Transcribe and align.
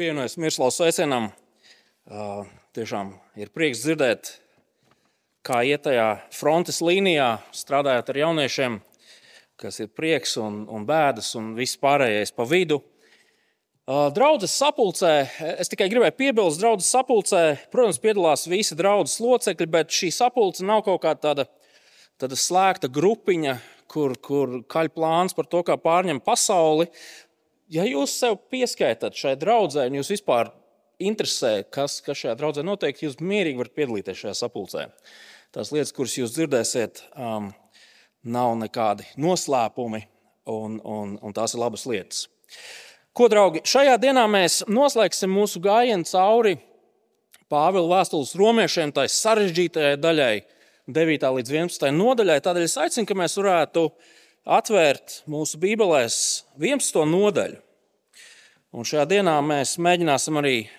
pievienojas 0.00 0.38
Mirslavas. 0.40 0.80
Uh, 0.80 2.46
tiešām 2.72 3.12
ir 3.36 3.50
prieks 3.52 3.82
dzirdēt, 3.84 4.30
kā 5.44 5.60
iet 5.68 5.84
tajā 5.84 6.22
frontes 6.32 6.80
līnijā, 6.80 7.34
strādājot 7.52 8.08
ar 8.08 8.20
jauniešiem, 8.22 8.78
kas 9.60 9.82
ir 9.84 9.90
prieks 9.92 10.38
un, 10.40 10.64
un 10.72 10.88
bēdas 10.88 11.34
un 11.36 11.52
viss 11.58 11.76
pārējais 11.80 12.32
pa 12.32 12.48
vidu. 12.48 12.80
Draudzes 14.16 14.54
sapulcē, 14.54 15.14
es 15.60 15.68
tikai 15.68 15.90
gribēju 15.90 16.16
piebilst, 16.16 16.60
draudzes 16.62 16.88
sapulcē, 16.94 17.44
protams, 17.72 18.00
piedalās 18.00 18.46
visi 18.48 18.78
draudzes 18.78 19.18
locekļi, 19.20 19.68
bet 19.68 19.92
šī 19.92 20.12
sapulce 20.14 20.64
nav 20.64 20.84
kaut 20.86 21.02
kāda 21.04 21.20
tāda, 21.26 21.46
tāda 22.22 22.38
slēgta 22.38 22.88
grupiņa, 22.88 23.58
kur, 23.90 24.14
kur 24.22 24.60
kaļ 24.70 24.92
plāns 24.94 25.36
par 25.36 25.50
to, 25.50 25.64
kā 25.66 25.76
pārņemt 25.80 26.24
pasauli 26.24 26.88
ja 27.70 27.86
jūs 27.86 28.14
sev 28.18 28.38
pieskaitāt 28.50 29.16
šai 29.18 29.36
draudzē, 29.40 29.86
un 29.88 30.00
jūs 30.00 30.12
vispār 30.16 30.50
interesē, 31.00 31.60
kas, 31.72 32.00
kas 32.04 32.18
šajā 32.20 32.36
draudzē 32.38 32.64
notiek, 32.66 32.98
jūs 32.98 33.20
mierīgi 33.22 33.60
varat 33.60 33.76
piedalīties 33.78 34.24
šajā 34.24 34.36
sapulcē. 34.42 34.86
Tās 35.54 35.72
lietas, 35.74 35.94
kuras 35.96 36.16
jūs 36.18 36.34
dzirdēsiet, 36.36 37.02
um, 37.16 37.50
nav 38.22 38.54
nekādi 38.60 39.06
noslēpumi, 39.18 40.04
un, 40.50 40.78
un, 40.84 41.16
un 41.22 41.36
tās 41.36 41.56
ir 41.56 41.62
labas 41.62 41.86
lietas. 41.88 42.26
Ko, 43.16 43.26
draugi, 43.32 43.64
šajā 43.66 43.96
dienā 44.02 44.26
mēs 44.30 44.60
noslēgsim 44.70 45.32
mūsu 45.34 45.62
gājienu 45.64 46.06
cauri 46.10 46.58
Pāvila 47.50 47.96
vēstules 47.96 48.36
romiešiem, 48.38 48.92
tai 48.94 49.08
sarežģītajai 49.10 49.96
daļai, 49.98 50.34
9. 50.86 51.24
līdz 51.34 51.50
11. 51.50 51.88
nodaļai. 51.96 52.36
Tādēļ 52.44 52.66
es 52.68 52.76
aicinu, 52.78 53.08
ka 53.08 53.16
mēs 53.18 53.34
varētu 53.40 53.82
uh, 53.88 54.12
atvērt 54.44 55.22
mūsu 55.28 55.58
Bībelēs 55.60 56.44
11. 56.58 57.04
nodaļu. 57.08 57.56
Un 58.70 58.84
šajā 58.86 59.04
dienā 59.10 59.42
mēs 59.42 59.78
mēģināsim 59.82 60.36
arī 60.38 60.70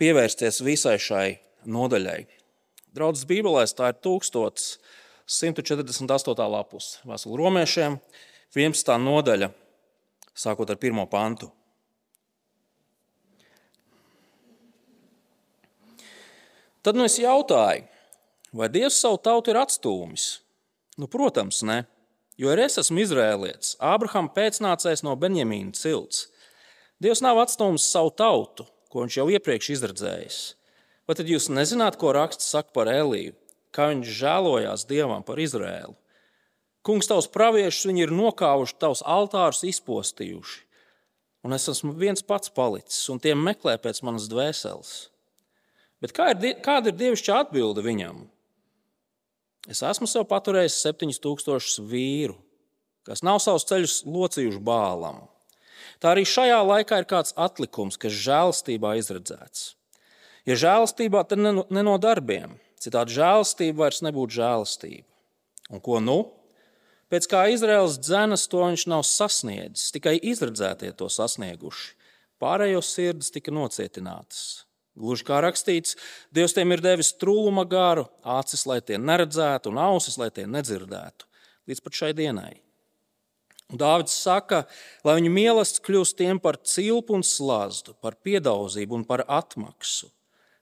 pievērsties 0.00 0.62
visai 0.64 0.98
šai 1.00 1.38
nodaļai. 1.64 2.26
Draudzes 2.96 3.26
Bībelēs 3.28 3.74
tā 3.76 3.88
ir 3.92 3.98
1148. 4.04 6.50
lapus. 6.52 7.00
Vēstule 7.08 7.36
romiešiem, 7.40 7.92
11. 8.54 8.98
nodaļa, 9.00 9.48
sākot 10.36 10.70
ar 10.70 10.76
1. 10.76 11.06
pantu. 11.10 11.50
Tad 16.84 16.94
nu 16.94 17.04
es 17.08 17.18
jautāju, 17.18 17.82
vai 18.54 18.68
Dievs 18.70 19.00
savu 19.02 19.18
tautu 19.18 19.50
ir 19.50 19.58
atstūmis? 19.58 20.38
Nu, 20.96 21.06
protams, 21.10 21.62
ne. 21.66 21.82
Jo 22.36 22.52
arī 22.52 22.66
es 22.68 22.76
esmu 22.82 23.00
izrēlietis, 23.00 23.78
Ābrahama 23.80 24.28
pēcnācējs 24.36 25.02
no 25.06 25.14
Benjamīna 25.16 25.72
cilts. 25.76 26.26
Dievs 27.00 27.22
nav 27.24 27.40
atstūmis 27.40 27.86
savu 27.88 28.12
tautu, 28.12 28.66
ko 28.92 29.04
viņš 29.04 29.16
jau 29.18 29.26
iepriekš 29.32 29.70
izredzējis. 29.76 30.40
Vai 31.08 31.16
tad 31.16 31.30
jūs 31.30 31.48
nezināt, 31.52 31.96
ko 32.00 32.12
raksts 32.12 32.50
saka 32.52 32.74
par 32.76 32.90
Eliju, 32.92 33.32
kā 33.72 33.88
viņš 33.92 34.12
žēlojās 34.20 34.84
Dievam 34.90 35.24
par 35.24 35.40
Izrēlu? 35.40 35.96
Kungs, 36.86 37.08
tavs 37.10 37.26
praviešus 37.32 37.88
viņi 37.88 38.04
ir 38.04 38.14
nokāvuši, 38.14 38.76
tavs 38.78 39.02
altārus 39.02 39.64
izpostījuši. 39.66 40.62
Un 41.46 41.56
es 41.56 41.66
esmu 41.70 41.92
viens 41.98 42.22
pats 42.26 42.52
palicis, 42.52 43.00
un 43.10 43.20
tie 43.22 43.32
meklē 43.38 43.76
pēc 43.82 44.02
manas 44.06 44.28
dvēseles. 44.30 44.94
Bet 46.02 46.12
kā 46.14 46.32
ir, 46.34 46.56
kāda 46.62 46.92
ir 46.92 46.98
dievišķa 47.00 47.40
atbilde 47.46 47.84
viņam? 47.86 48.26
Es 49.66 49.82
esmu 49.82 50.06
sev 50.06 50.26
paturējis 50.30 50.78
7000 50.84 51.82
vīru, 51.90 52.36
kas 53.06 53.24
nav 53.26 53.40
savus 53.42 53.66
ceļus 53.66 53.96
locījuši 54.06 54.62
bālam. 54.62 55.24
Tā 56.02 56.12
arī 56.12 56.26
šajā 56.28 56.60
laikā 56.62 57.00
ir 57.02 57.08
kāds 57.10 57.34
atlikums, 57.38 57.98
kas 57.98 58.14
žēlastībā 58.14 58.94
izredzēts. 59.00 59.74
Ja 60.46 60.54
žēlastībā, 60.58 61.24
tad 61.26 61.42
ne 61.42 61.82
no 61.82 61.96
darbiem, 61.98 62.54
citādi 62.82 63.16
žēlastība 63.16 63.86
vairs 63.86 64.02
nebūtu 64.06 64.38
žēlastība. 64.38 65.06
Un 65.74 65.82
ko 65.82 65.98
nu? 66.02 66.18
Pēc 67.10 67.26
kā 67.30 67.44
Izraels 67.54 67.98
dzēnas 68.02 68.46
to 68.50 68.62
viņš 68.64 68.86
nav 68.90 69.02
sasniedzis, 69.06 69.92
tikai 69.94 70.16
izredzētie 70.18 70.92
to 70.98 71.10
sasnieguši. 71.10 71.94
Pārējos 72.42 72.90
sirds 72.92 73.30
tika 73.32 73.54
nocietinātas. 73.54 74.65
Gluži 74.96 75.26
kā 75.28 75.42
rakstīts, 75.44 75.96
Dievs 76.32 76.54
tiem 76.56 76.72
ir 76.72 76.80
devis 76.84 77.12
trūluma 77.20 77.66
garu, 77.68 78.06
acis, 78.24 78.64
lai 78.68 78.80
tie 78.80 78.96
neredzētu, 78.96 79.72
un 79.72 79.80
ausis, 79.82 80.16
lai 80.20 80.30
tie 80.32 80.46
nedzirdētu. 80.48 81.28
Līdz 81.68 81.82
pat 81.84 81.98
šai 82.00 82.12
dienai. 82.16 82.54
Un 83.72 83.80
Dāvids 83.82 84.14
saka, 84.14 84.62
lai 85.04 85.16
viņu 85.18 85.32
mīlestības 85.34 85.84
kļūst 85.88 86.16
tiem 86.20 86.40
par 86.42 86.60
cilpu 86.62 87.16
un 87.18 87.24
slazdu, 87.26 87.96
par 88.00 88.14
piedauzību 88.22 89.00
un 89.00 89.04
par 89.08 89.24
atmaksu, 89.26 90.08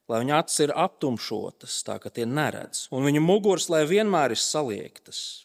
lai 0.09 0.23
viņa 0.25 0.39
acis 0.41 0.65
ir 0.65 0.75
aptumšotas, 0.83 1.83
tā 1.85 1.99
ka 2.01 2.11
tie 2.11 2.25
neredz, 2.27 2.87
un 2.91 3.05
viņa 3.05 3.23
muguras, 3.23 3.69
lai 3.73 3.85
vienmēr 3.89 4.33
ir 4.33 4.41
saliektas. 4.41 5.45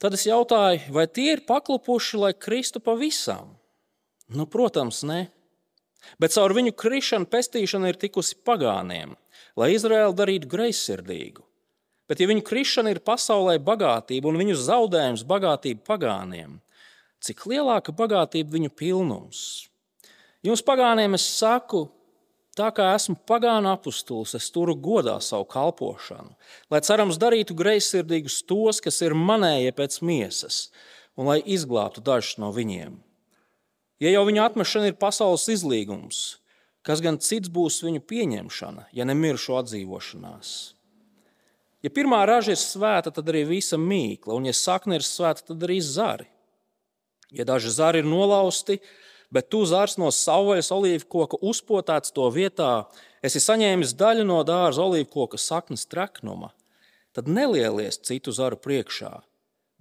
Tad 0.00 0.16
es 0.16 0.24
jautāju, 0.26 0.88
vai 0.96 1.04
tie 1.06 1.36
ir 1.36 1.44
paklupuši, 1.46 2.18
lai 2.18 2.32
kristu 2.34 2.80
pavisam? 2.82 3.52
Nu, 4.32 4.48
protams, 4.50 5.04
ne. 5.06 5.28
Bet 6.22 6.34
caur 6.34 6.54
viņu 6.56 6.74
krišanu 6.78 7.28
pestīšana 7.30 7.92
ir 7.92 7.98
tikusi 8.00 8.36
pagāniem, 8.46 9.14
lai 9.58 9.72
Izraēlu 9.76 10.16
darītu 10.18 10.50
greizsirdīgu. 10.50 11.44
Bet, 12.10 12.20
ja 12.20 12.28
viņu 12.28 12.42
krišana 12.44 12.90
ir 12.92 13.00
pasaulē 13.00 13.56
bagātība 13.62 14.28
un 14.28 14.36
viņu 14.40 14.58
zaudējums 14.58 15.22
bagātība 15.28 15.84
pagāniem, 15.86 16.58
cik 17.22 17.46
lielāka 17.48 17.94
bagātība 17.96 18.58
viņu 18.58 18.72
pilnums? 18.76 19.42
Jums 20.44 20.64
pagāniem 20.66 21.14
es 21.16 21.24
saku, 21.38 21.86
tā 22.58 22.68
kā 22.74 22.90
esmu 22.96 23.14
pagāna 23.28 23.76
apustulis, 23.78 24.34
es 24.36 24.50
turu 24.52 24.74
godā 24.74 25.14
savu 25.22 25.46
kalpošanu, 25.48 26.34
lai 26.68 26.82
cerams 26.84 27.20
darītu 27.22 27.56
greizsirdīgus 27.56 28.42
tos, 28.50 28.82
kas 28.82 28.98
ir 29.06 29.14
manējie 29.16 29.72
pēc 29.78 30.00
miesas, 30.02 30.66
un 31.16 31.30
lai 31.30 31.38
izglābtu 31.40 32.02
dažus 32.04 32.40
no 32.42 32.50
viņiem. 32.52 32.98
Ja 34.02 34.10
jau 34.10 34.24
viņa 34.26 34.48
atmešana 34.48 34.90
ir 34.90 34.98
pasaules 34.98 35.44
izlīgums, 35.52 36.22
kas 36.82 36.98
gan 37.04 37.20
cits 37.22 37.50
būs 37.52 37.84
viņu 37.84 38.02
pieņemšana, 38.10 38.88
ja 38.90 39.06
ne 39.06 39.14
miršu 39.14 39.54
atdzīvošanās? 39.60 40.50
Ja 41.86 41.90
pirmā 41.90 42.24
raža 42.26 42.56
ir 42.56 42.58
svēta, 42.58 43.12
tad 43.14 43.30
arī 43.30 43.44
visa 43.46 43.78
mīkla, 43.78 44.34
un 44.34 44.48
ja 44.48 44.54
sakne 44.54 44.98
ir 44.98 45.06
svēta, 45.06 45.46
tad 45.52 45.62
arī 45.66 45.78
zari. 45.82 46.26
Ja 47.30 47.46
daži 47.46 47.70
zari 47.74 48.02
ir 48.02 48.10
nolausti, 48.10 48.80
bet 49.34 49.48
tu 49.54 49.62
zars 49.70 49.96
no 49.98 50.10
savvaļas 50.14 50.70
olīvu 50.74 51.08
koka 51.10 51.38
uzpotāts 51.38 52.14
to 52.14 52.26
vietā, 52.34 52.84
esi 53.22 53.42
saņēmis 53.42 53.94
daļu 53.98 54.26
no 54.26 54.42
dārza 54.46 54.82
olīvu 54.82 55.08
koka 55.14 55.38
saknes 55.38 55.86
traknuma, 55.86 56.52
tad 57.14 57.30
nelielies 57.30 58.02
citu 58.02 58.34
zaru 58.34 58.58
priekšā, 58.58 59.20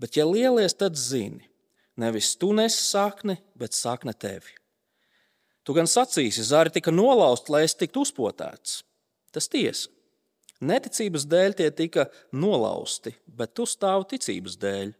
bet 0.01 0.17
ja 0.17 0.29
lielies, 0.29 0.77
tad 0.77 0.97
zini, 0.97 1.50
Nevis 2.01 2.33
tu 2.39 2.51
nes 2.57 2.73
sakni, 2.73 3.37
bet 3.59 3.77
sakne 3.77 4.13
tevi. 4.17 4.55
Tu 5.61 5.75
gan 5.77 5.89
sacīsi, 5.89 6.43
zari 6.47 6.73
tika 6.73 6.93
nolausti, 6.93 7.53
lai 7.53 7.65
es 7.67 7.77
tiktu 7.77 8.05
uzpotēts. 8.05 8.79
Tas 9.31 9.49
tiesa. 9.51 9.91
Neticības 10.61 11.25
dēļ 11.29 11.55
tie 11.57 11.69
tika 11.73 12.07
nolausti, 12.37 13.13
bet 13.25 13.55
tu 13.57 13.65
stāvi 13.69 14.11
ticības 14.13 14.57
dēļ. 14.61 14.91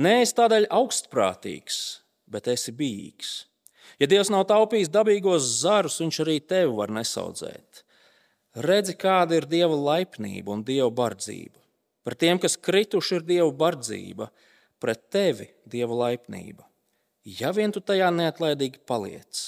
Nē, 0.00 0.14
es 0.24 0.32
tādēļ 0.36 0.68
augstprātīgs, 0.72 1.78
bet 2.30 2.48
esi 2.48 2.72
bijīgs. 2.76 3.32
Ja 4.00 4.08
Dievs 4.08 4.30
nav 4.32 4.46
taupījis 4.48 4.92
dabīgos 4.92 5.46
zarus, 5.60 5.98
viņš 6.00 6.20
arī 6.24 6.38
tevi 6.40 6.72
var 6.76 6.92
nesaudzēt. 6.94 7.82
Redzi, 8.64 8.94
kāda 8.96 9.36
ir 9.38 9.48
Dieva 9.48 9.76
laipnība 9.76 10.54
un 10.54 10.64
Dieva 10.64 10.90
bardzība. 10.94 11.58
Par 12.04 12.16
tiem, 12.16 12.40
kas 12.40 12.56
krituši, 12.56 13.18
ir 13.18 13.26
Dieva 13.28 13.50
bardzība, 13.52 14.30
pret 14.82 15.08
tevi 15.12 15.48
dieva 15.68 15.96
laipnība. 16.04 16.66
Ja 17.28 17.50
vien 17.52 17.74
tu 17.74 17.82
tajā 17.84 18.08
neatlaidīgi 18.14 18.80
paliec, 18.88 19.42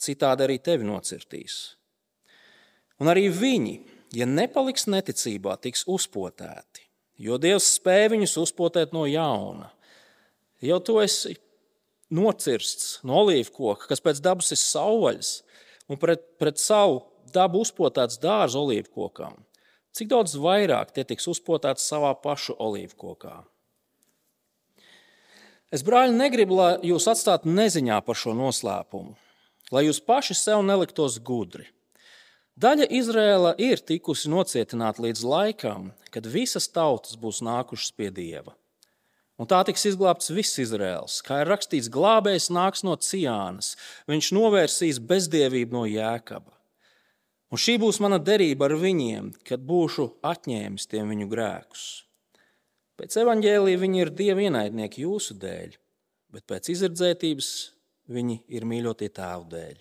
citādi 0.00 0.46
arī 0.46 0.56
tevi 0.62 0.86
nocirtīs. 0.88 1.58
Un 3.00 3.10
arī 3.12 3.28
viņi, 3.32 3.74
ja 4.16 4.28
nepaliks 4.28 4.86
neticībā, 4.88 5.56
tiks 5.60 5.86
uzpotēti, 5.88 6.86
jo 7.20 7.36
Dievs 7.40 7.68
spēja 7.76 8.10
viņus 8.14 8.36
uzpotēt 8.42 8.96
no 8.96 9.06
jauna. 9.08 9.70
Jau 10.64 10.80
tu 10.84 10.98
esi 11.00 11.36
nocirsts 12.12 12.98
no 13.06 13.22
olīvu 13.22 13.54
koka, 13.56 13.88
kas 13.92 14.02
pēc 14.04 14.20
dabas 14.24 14.50
ir 14.52 14.60
savvaļas, 14.60 15.30
un 15.88 16.00
pret, 16.00 16.24
pret 16.40 16.60
savu 16.60 17.00
dabu 17.32 17.62
uzpotēts 17.64 18.20
dārza 18.20 18.60
olīvu 18.60 18.92
kokām. 18.96 19.38
Cik 19.96 20.10
daudz 20.12 20.36
vairāk 20.38 20.92
tie 20.94 21.04
tiks 21.06 21.26
uzpotēti 21.30 21.82
savā 21.82 22.12
pašu 22.22 22.54
olīvu 22.62 22.98
kokā? 23.00 23.40
Es, 25.70 25.84
brāļi, 25.86 26.16
negribu, 26.18 26.56
lai 26.58 26.70
jūs 26.82 27.04
atstātu 27.12 27.50
neziņā 27.54 28.00
par 28.02 28.18
šo 28.18 28.32
noslēpumu, 28.34 29.12
lai 29.70 29.84
jūs 29.86 30.00
paši 30.02 30.34
sev 30.34 30.64
neliktos 30.66 31.20
gudri. 31.22 31.68
Daļa 32.60 32.88
Izrēla 32.98 33.52
ir 33.62 33.78
tikusi 33.86 34.32
nocietināta 34.32 35.04
līdz 35.04 35.22
laikam, 35.22 35.92
kad 36.10 36.26
visas 36.26 36.66
tautas 36.68 37.14
būs 37.14 37.38
nākušas 37.46 37.94
pie 37.94 38.10
Dieva. 38.10 38.56
Un 39.40 39.48
tā 39.48 39.62
tiks 39.64 39.86
izglābts 39.88 40.34
viss 40.34 40.58
Izraels. 40.60 41.22
Kā 41.24 41.38
ir 41.40 41.48
rakstīts, 41.48 41.88
glābējs 41.88 42.50
nāks 42.52 42.82
no 42.84 42.98
Ciānas, 42.98 43.76
viņš 44.10 44.34
novērsīs 44.36 44.98
bezdievību 45.00 45.78
no 45.78 45.86
Jēkaba. 45.88 46.50
Un 47.50 47.62
šī 47.62 47.78
būs 47.80 48.02
mana 48.02 48.18
derība 48.18 48.66
ar 48.66 48.74
viņiem, 48.82 49.32
kad 49.46 49.62
būšu 49.62 50.10
atņēmis 50.26 50.90
tiem 50.90 51.14
viņu 51.14 51.30
grēkus. 51.30 51.86
Pēc 53.00 53.14
evaņģēlīja 53.16 53.80
viņi 53.80 54.00
ir 54.02 54.10
dievi 54.12 54.42
ienaidnieki 54.50 55.06
jūsu 55.06 55.32
dēļ, 55.40 55.70
bet 56.36 56.44
pēc 56.50 56.68
izredzētības 56.74 57.48
viņi 58.12 58.42
ir 58.52 58.66
mīļotie 58.68 59.08
tēvu 59.16 59.46
dēļ. 59.54 59.78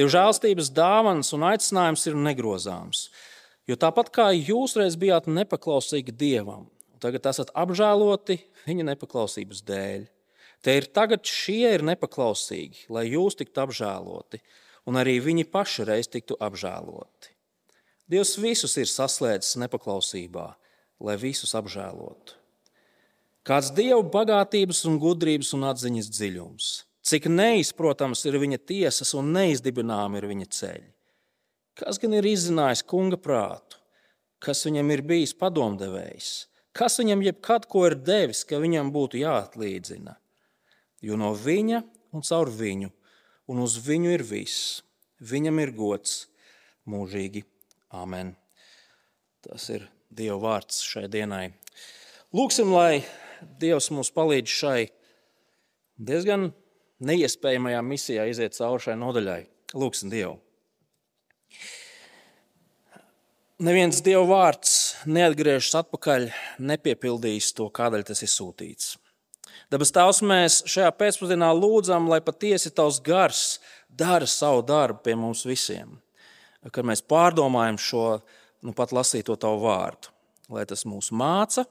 Dieva 0.00 0.12
žēlstības 0.14 0.70
dāvans 0.72 1.34
un 1.36 1.44
aicinājums 1.44 2.06
ir 2.08 2.16
negrozāms, 2.16 3.02
jo 3.68 3.76
tāpat 3.76 4.08
kā 4.16 4.30
jūs 4.32 4.78
reiz 4.80 4.96
bijāt 4.96 5.28
nepaklausīgi 5.28 6.16
dievam, 6.16 6.70
tagad 7.04 7.28
esat 7.28 7.52
apžēloti 7.52 8.40
viņa 8.64 8.90
nepaklausības 8.94 9.60
dēļ. 9.68 10.08
Te 10.64 10.80
ir 10.80 10.88
tagad 10.96 11.28
šie 11.28 11.68
ir 11.76 11.84
nepaklausīgi, 11.84 12.88
lai 12.88 13.10
jūs 13.10 13.36
tiktu 13.36 13.60
apžēloti, 13.66 14.40
un 14.88 14.96
arī 14.96 15.18
viņi 15.20 15.50
paši 15.52 15.84
reiz 15.84 16.08
tiktu 16.08 16.40
apžēloti. 16.40 17.36
Dievs 18.08 18.38
visus 18.40 18.80
ir 18.80 18.88
saslēdzis 18.88 19.58
nepaklausībā, 19.66 20.54
lai 21.00 21.16
visus 21.20 21.54
apžēlotu. 21.58 22.36
Kāds 23.46 23.70
dieva 23.74 24.02
bagātības, 24.02 24.82
un 24.90 24.98
gudrības 24.98 25.52
un 25.54 25.68
atziņas 25.68 26.10
dziļums, 26.10 26.70
cik 27.06 27.28
neizprotams 27.30 28.24
ir 28.26 28.40
viņa 28.42 28.58
tiesas 28.66 29.14
un 29.14 29.30
neizdibināmi 29.36 30.18
ir 30.18 30.26
viņa 30.32 30.50
ceļi. 30.58 30.90
Kas 31.76 32.00
gan 32.02 32.16
ir 32.16 32.26
izzinājis 32.26 32.82
kunga 32.88 33.20
prātu, 33.20 33.78
kas 34.42 34.64
viņam 34.66 34.90
ir 34.96 35.04
bijis 35.06 35.36
padomdevējs, 35.38 36.32
Kas 36.76 36.98
viņam 37.00 37.22
jebkad 37.24 37.64
ko 37.72 37.86
ir 37.88 37.94
devis, 38.04 38.42
ka 38.44 38.58
viņam 38.60 38.90
būtu 38.92 39.22
jāatlīdzina? 39.22 40.12
Jo 41.00 41.16
no 41.16 41.30
viņa 41.32 41.80
un 42.12 42.24
caur 42.26 42.50
viņu 42.52 42.90
un 43.48 43.62
uz 43.64 43.78
viņu 43.80 44.12
ir 44.12 44.24
viss. 44.26 44.82
Viņam 45.16 45.62
ir 45.62 45.72
gods 45.72 46.26
mūžīgi. 46.84 47.46
Amen. 47.96 48.34
Tas 49.40 49.70
ir 49.72 49.86
Dieva 50.16 50.38
vārds 50.40 50.80
šai 50.86 51.06
dienai. 51.12 51.50
Lūksim, 52.36 52.72
lai 52.72 53.04
Dievs 53.60 53.90
mums 53.92 54.08
palīdz 54.16 54.52
šai 54.52 54.78
diezgan 56.00 56.50
neiespējamajā 57.04 57.82
misijā 57.84 58.24
iziet 58.30 58.56
cauri 58.56 58.86
šai 58.86 58.96
nodaļai. 59.00 59.40
Lūksim 59.76 60.12
Dievu! 60.12 60.38
Neviens 63.66 64.02
Dieva 64.04 64.24
vārds 64.28 64.72
neatgriežas 65.08 65.78
atpakaļ, 65.80 66.28
nepiepildīs 66.60 67.54
to, 67.56 67.70
kādēļ 67.72 68.02
tas 68.08 68.20
ir 68.24 68.28
sūtīts. 68.28 68.94
Dabas 69.72 69.92
Tēvs, 69.96 70.20
mēs 70.22 70.58
šajā 70.68 70.90
pēcpusdienā 70.94 71.48
lūdzam, 71.56 72.10
lai 72.12 72.20
patiesi 72.24 72.70
Tavs 72.76 73.00
gars 73.04 73.58
dara 73.88 74.28
savu 74.28 74.60
darbu 74.66 75.00
pie 75.06 75.16
mums 75.18 75.46
visiem. 75.48 75.96
Kad 76.68 76.84
mēs 76.86 77.00
pārdomājam 77.00 77.80
šo 77.80 78.04
nu, 78.66 78.74
pat 78.76 78.94
lasīto 78.96 79.36
Tavu 79.38 79.62
vārdu, 79.66 80.10
lai 80.52 80.66
tas 80.68 80.82
mūs 80.88 81.12
māca, 81.14 81.66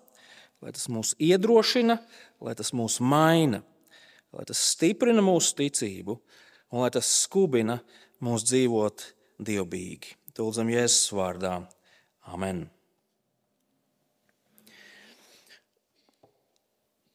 lai 0.64 0.72
tas 0.76 0.88
mūs 0.92 1.14
iedrošina, 1.22 2.00
lai 2.44 2.56
tas 2.58 2.72
mūs 2.76 3.02
maina, 3.04 3.62
lai 4.36 4.46
tas 4.48 4.62
stiprina 4.72 5.24
mūsu 5.26 5.58
ticību 5.60 6.16
un 6.72 6.86
lai 6.86 6.92
tas 6.96 7.10
skubina 7.24 7.82
mūs 8.24 8.48
dzīvot 8.48 9.10
dievbijīgi. 9.46 10.16
Lūdzam, 10.36 10.72
Jēzus 10.72 11.14
vārdā. 11.16 11.60
Amen. 12.28 12.66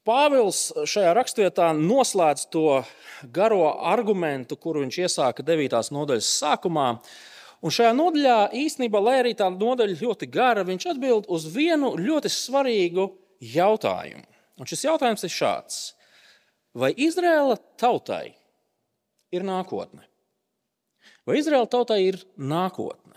Pāvils 0.08 0.70
šajā 0.88 1.10
rakstvietā 1.14 1.66
noslēdz 1.76 2.46
to 2.54 2.80
garo 3.28 3.66
argumentu, 3.90 4.56
kuru 4.56 4.86
viņš 4.86 4.96
iesāka 5.04 5.44
9. 5.44 5.76
nodaļas 5.92 6.30
sākumā. 6.40 6.86
Un 7.60 7.72
šajā 7.74 7.92
nodaļā 7.92 8.36
īstenībā, 8.56 9.00
lai 9.04 9.18
arī 9.20 9.34
tā 9.36 9.50
nodaļa 9.52 9.98
ļoti 10.00 10.28
gara, 10.32 10.64
viņš 10.64 10.86
atbild 10.94 11.28
uz 11.28 11.44
vienu 11.52 11.92
ļoti 12.00 12.32
svarīgu 12.32 13.10
jautājumu. 13.52 14.24
Un 14.60 14.68
šis 14.68 14.86
jautājums 14.86 15.24
ir 15.24 15.34
šāds: 15.34 15.80
Vai 16.72 16.92
Izraēla 16.96 17.58
tautai 17.80 18.32
ir 19.34 19.44
nākotne? 19.44 20.06
Vai 21.28 21.40
Izraēla 21.40 21.68
tautai 21.68 22.00
ir 22.08 22.20
nākotne? 22.36 23.10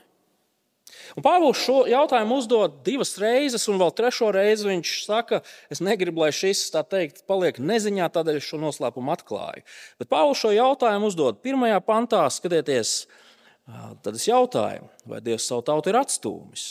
Un 1.17 1.25
Pāvils 1.25 1.59
šo 1.61 1.83
jautājumu 1.89 2.37
uzdod 2.41 2.79
divas 2.85 3.13
reizes, 3.21 3.65
un 3.71 3.79
vēl 3.81 3.91
trešo 3.95 4.29
reizi 4.33 4.69
viņš 4.69 4.93
saka, 5.05 5.41
es 5.73 5.81
negribu, 5.83 6.23
lai 6.23 6.31
šis 6.35 6.65
tā 6.73 6.83
teikt, 6.87 7.23
paliek 7.29 7.59
neziņā, 7.59 8.07
tādēļ 8.13 8.39
šo 8.43 8.59
noslēpumu 8.61 9.13
atklāju. 9.15 9.65
Bet 10.01 10.11
Pāvils 10.11 10.41
šo 10.41 10.53
jautājumu 10.55 11.11
uzdod 11.11 11.41
pirmajā 11.45 11.79
pantā, 11.85 12.23
skatieties, 12.33 13.03
tad 14.03 14.17
es 14.17 14.27
jautāju, 14.27 14.89
vai 15.09 15.21
Dievs 15.23 15.47
savu 15.47 15.63
tautu 15.67 15.91
ir 15.91 15.99
atstūmis. 16.01 16.67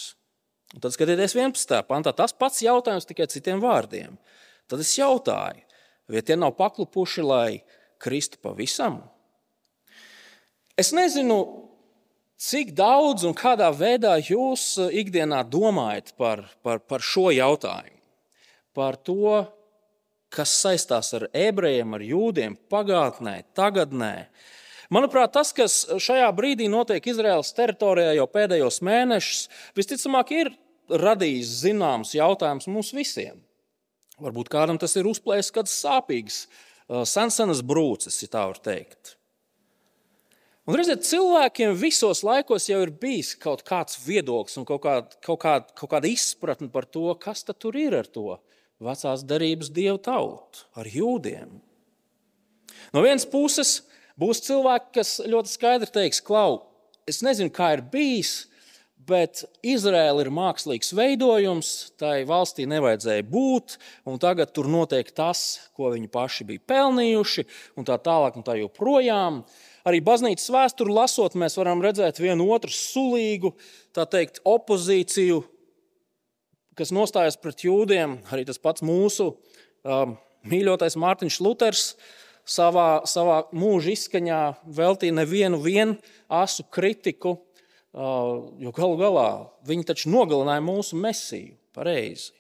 Un 0.72 0.84
tad 0.84 0.94
skatieties 0.94 1.36
11. 1.36 1.82
pantā, 1.88 2.14
tas 2.16 2.32
pats 2.36 2.62
jautājums 2.64 3.08
tikai 3.08 3.28
citiem 3.32 3.60
vārdiem. 3.60 4.16
Tad 4.68 4.80
es 4.80 4.94
jautāju, 4.96 5.64
vai 6.08 6.22
tie 6.24 6.36
nav 6.38 6.54
paklupuši, 6.56 7.24
lai 7.24 7.60
kristu 8.00 8.40
pavisam? 8.44 9.02
Es 10.80 10.94
nezinu, 10.96 11.42
Cik 12.42 12.72
daudz 12.74 13.22
un 13.22 13.36
kādā 13.38 13.68
veidā 13.70 14.16
jūs 14.18 14.74
ikdienā 14.90 15.44
domājat 15.46 16.08
par, 16.18 16.40
par, 16.66 16.80
par 16.82 17.04
šo 17.06 17.28
jautājumu? 17.30 18.00
Par 18.74 18.96
to, 18.98 19.44
kas 20.32 20.54
saistās 20.64 21.12
ar 21.14 21.28
ebrejiem, 21.30 21.94
ar 21.94 22.02
jūdiem, 22.02 22.56
pagātnē, 22.72 23.36
tagadnē. 23.54 24.26
Manuprāt, 24.92 25.32
tas, 25.32 25.54
kas 25.56 25.86
šajā 26.04 26.26
brīdī 26.36 26.66
notiek 26.68 27.06
Izraēlas 27.08 27.54
teritorijā 27.56 28.12
jau 28.18 28.26
pēdējos 28.28 28.82
mēnešus, 28.84 29.46
visticamāk, 29.78 30.32
ir 30.36 30.50
radījis 30.92 31.54
zināms 31.62 32.12
jautājums 32.18 32.68
mums 32.68 32.92
visiem. 32.92 33.40
Varbūt 34.20 34.50
kādam 34.52 34.76
tas 34.80 34.92
ir 35.00 35.08
uzplēsis 35.08 35.54
kāds 35.54 35.72
sāpīgs, 35.80 36.44
eh, 36.44 37.04
sensenas 37.08 37.62
brūces, 37.64 38.20
ja 38.20 38.28
tā 38.28 38.44
var 38.50 38.60
teikt. 38.60 39.16
Un 40.68 40.76
redziet, 40.78 41.02
cilvēkiem 41.02 41.72
visos 41.74 42.20
laikos 42.22 42.68
jau 42.68 42.82
ir 42.84 42.92
bijis 42.94 43.32
kaut 43.34 43.64
kāds 43.66 43.96
viedoklis 44.04 44.60
un 44.60 44.66
kaut 44.68 44.82
kāda, 44.84 45.16
kaut 45.24 45.40
kāda, 45.42 45.74
kaut 45.74 45.90
kāda 45.90 46.06
izpratne 46.06 46.70
par 46.70 46.84
to, 46.84 47.08
kas 47.18 47.42
tur 47.42 47.74
ir 47.74 47.96
ar 47.98 48.06
to 48.06 48.38
vecās 48.78 49.24
derības 49.24 49.72
dievu 49.74 49.98
tautu, 49.98 50.66
ar 50.76 50.86
jūdiem. 50.86 51.60
No 52.92 53.02
vienas 53.02 53.26
puses, 53.26 53.80
būs 54.20 54.42
cilvēki, 54.46 54.92
kas 54.98 55.18
ļoti 55.24 55.52
skaidri 55.52 55.92
teiks, 55.92 56.22
klau, 56.24 56.62
es 57.08 57.22
nezinu, 57.24 57.52
kā 57.54 57.72
ir 57.76 57.84
bijis, 57.92 58.46
bet 59.08 59.42
Izraela 59.66 60.22
ir 60.22 60.30
mākslīgs 60.34 60.92
veidojums, 60.94 61.70
tai 62.00 62.22
valstī 62.28 62.66
nevajadzēja 62.70 63.24
būt, 63.26 63.76
un 64.08 64.20
tagad 64.22 64.52
tur 64.54 64.68
notiek 64.70 65.10
tas, 65.14 65.70
ko 65.76 65.90
viņi 65.94 66.10
paši 66.12 66.46
bija 66.48 66.62
pelnījuši, 66.72 67.46
un 67.80 67.88
tā 67.88 67.98
tālāk, 68.02 68.38
un 68.38 68.46
tā 68.46 68.56
joprojām. 68.60 69.42
Arī 69.88 69.98
baznīcas 70.04 70.52
vēsturi 70.54 70.94
lasot, 70.94 71.34
mēs 71.38 71.58
varam 71.58 71.82
redzēt 71.82 72.20
vienu 72.22 72.46
otru 72.54 72.70
sulīgu 72.70 73.54
teikt, 73.96 74.38
opozīciju, 74.46 75.42
kas 76.78 76.94
nostājas 76.94 77.38
pret 77.40 77.66
jūdiem. 77.66 78.20
Arī 78.30 78.46
tas 78.48 78.62
pats 78.62 78.84
mūsu 78.86 79.32
um, 79.32 80.14
mīļotais 80.48 80.98
Mārtiņš 81.00 81.40
Luters 81.42 81.86
savā, 82.48 83.02
savā 83.08 83.42
mūža 83.54 83.94
izskaņā 83.94 84.42
veltīja 84.66 85.16
nevienu 85.20 85.60
asu 86.28 86.64
kritiku, 86.70 87.38
jo 87.92 88.72
galu 88.74 88.96
galā 89.00 89.28
viņi 89.68 89.88
taču 89.88 90.12
nogalināja 90.12 90.64
mūsu 90.64 90.96
mesiju 90.96 91.56
pareizi. 91.76 92.32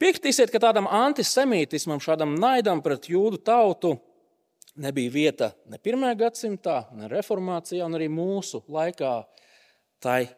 Piekritīsiet, 0.00 0.48
ka 0.48 0.62
tādam 0.62 0.86
antisemītismam, 0.88 2.00
šādam 2.00 2.38
naidam 2.40 2.80
pret 2.80 3.10
jūdu 3.10 3.36
tautu 3.44 3.98
nebija 4.80 5.12
vieta 5.12 5.50
ne 5.68 5.76
pirmajā 5.76 6.16
gadsimtā, 6.22 6.76
ne 6.96 7.10
reformācijā, 7.10 7.84
un 7.84 7.98
arī 7.98 8.08
mūsu 8.08 8.62
laikā 8.70 9.12
tai, 10.00 10.30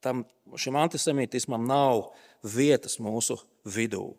tam, 0.00 0.24
šim 0.56 0.78
antisemītismam 0.80 1.66
nav 1.68 2.14
vietas 2.40 2.96
mūsu 3.02 3.36
vidū. 3.68 4.14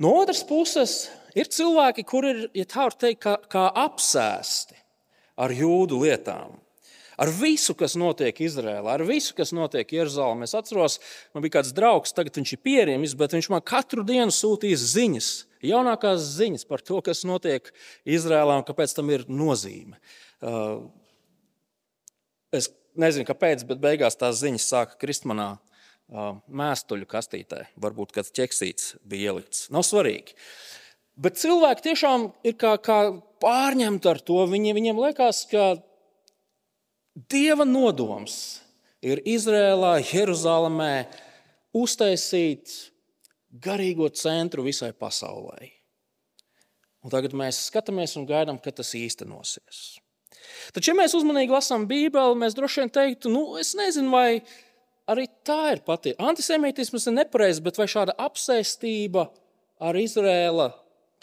No 0.00 0.14
otras 0.16 0.40
puses, 0.48 1.10
ir 1.36 1.50
cilvēki, 1.52 2.06
kuri 2.08 2.32
ir, 2.32 2.42
ja 2.62 2.64
tā 2.68 2.86
var 2.86 2.96
teikt, 2.96 3.20
kā, 3.20 3.36
kā 3.52 3.66
apsēsti 3.82 4.78
ar 5.40 5.52
jūdu 5.52 6.00
lietām. 6.00 6.56
Ar 7.20 7.28
visu, 7.36 7.74
kas 7.76 7.98
notiek 8.00 8.38
Izrēlā, 8.40 8.94
ar 8.94 9.04
visu, 9.04 9.34
kas 9.36 9.52
notiek 9.52 9.90
Jeruzalemē. 9.92 10.48
Es 10.48 10.56
atceros, 10.56 10.96
man 11.36 11.44
bija 11.44 11.58
kāds 11.58 11.74
draugs, 11.76 12.14
tagad 12.16 12.38
viņš 12.40 12.54
ir 12.56 12.62
pieriemis, 12.64 13.12
bet 13.12 13.36
viņš 13.36 13.50
man 13.52 13.60
katru 13.60 14.06
dienu 14.08 14.32
sūtīs 14.32 14.86
ziņas 14.94 15.28
jaunākās 15.68 16.24
ziņas 16.38 16.64
par 16.68 16.80
to, 16.84 17.00
kas 17.04 17.24
notiek 17.28 17.68
Izrēlā 18.08 18.56
un 18.60 18.66
kāpēc 18.66 18.94
tam 18.96 19.12
ir 19.12 19.26
nozīme. 19.28 20.00
Uh, 20.40 20.88
es 22.56 22.70
nezinu, 22.96 23.28
kāpēc, 23.28 23.66
bet 23.68 23.82
beigās 23.82 24.16
tās 24.16 24.40
ziņas 24.40 24.70
sāka 24.72 24.96
krist 25.00 25.28
manā 25.28 25.58
mēstuļu 26.10 27.06
kastītē. 27.10 27.64
Varbūt 27.80 28.14
kāds 28.16 28.34
ķeksīts 28.34 28.96
bija 29.06 29.32
ielikts. 29.32 29.68
Nav 29.74 29.84
svarīgi. 29.86 30.34
Bet 31.20 31.38
cilvēki 31.40 31.90
tiešām 31.90 32.30
ir 32.46 32.56
kā, 32.58 32.74
kā 32.82 33.00
pārņemti 33.42 34.10
ar 34.10 34.20
to. 34.24 34.40
Viņi, 34.50 34.74
viņiem 34.76 35.00
liekas, 35.04 35.44
ka 35.50 35.74
Dieva 37.30 37.66
nodoms 37.66 38.60
ir 39.04 39.20
Izrēlā, 39.28 39.98
Jeruzalemē 40.06 40.94
uztaisīt 41.76 42.72
garīgo 43.50 44.08
centru 44.14 44.64
visai 44.64 44.92
pasaulē. 44.96 45.72
Un 47.00 47.12
tagad 47.12 47.34
mēs 47.36 47.58
skatāmies 47.70 48.14
un 48.20 48.28
gaidām, 48.28 48.60
kad 48.62 48.78
tas 48.78 48.92
īstenosies. 48.96 49.98
Taču, 50.74 50.92
ja 50.92 50.96
mēs 50.96 51.14
uzmanīgi 51.16 51.52
lasām 51.52 51.86
Bībeli, 51.90 52.38
mēs 52.38 52.56
droši 52.56 52.82
vien 52.82 52.92
teiktu, 52.92 53.32
nu, 53.32 53.44
es 53.60 53.72
nezinu, 53.78 54.12
vai 54.12 54.40
arī 55.10 55.26
tā 55.46 55.74
ir 55.74 55.82
pati. 55.86 56.14
Antisemītisms 56.18 57.08
ir 57.10 57.16
nepareizs, 57.18 57.62
bet 57.64 57.78
vai 57.80 57.88
šāda 57.90 58.16
apsēstība 58.20 59.26
ar 59.82 59.98
Izrēla 59.98 60.70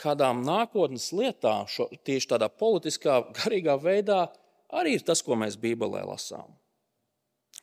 kādām 0.01 0.43
nākotnes 0.45 1.09
lietām, 1.15 1.65
šo, 1.71 1.87
tieši 2.05 2.33
tādā 2.33 2.49
politiskā, 2.53 3.21
garīgā 3.39 3.77
veidā, 3.81 4.27
arī 4.73 4.97
ir 4.97 5.05
tas, 5.07 5.23
ko 5.25 5.37
mēs 5.39 5.57
Bībelē 5.59 6.03
lasām. 6.07 6.51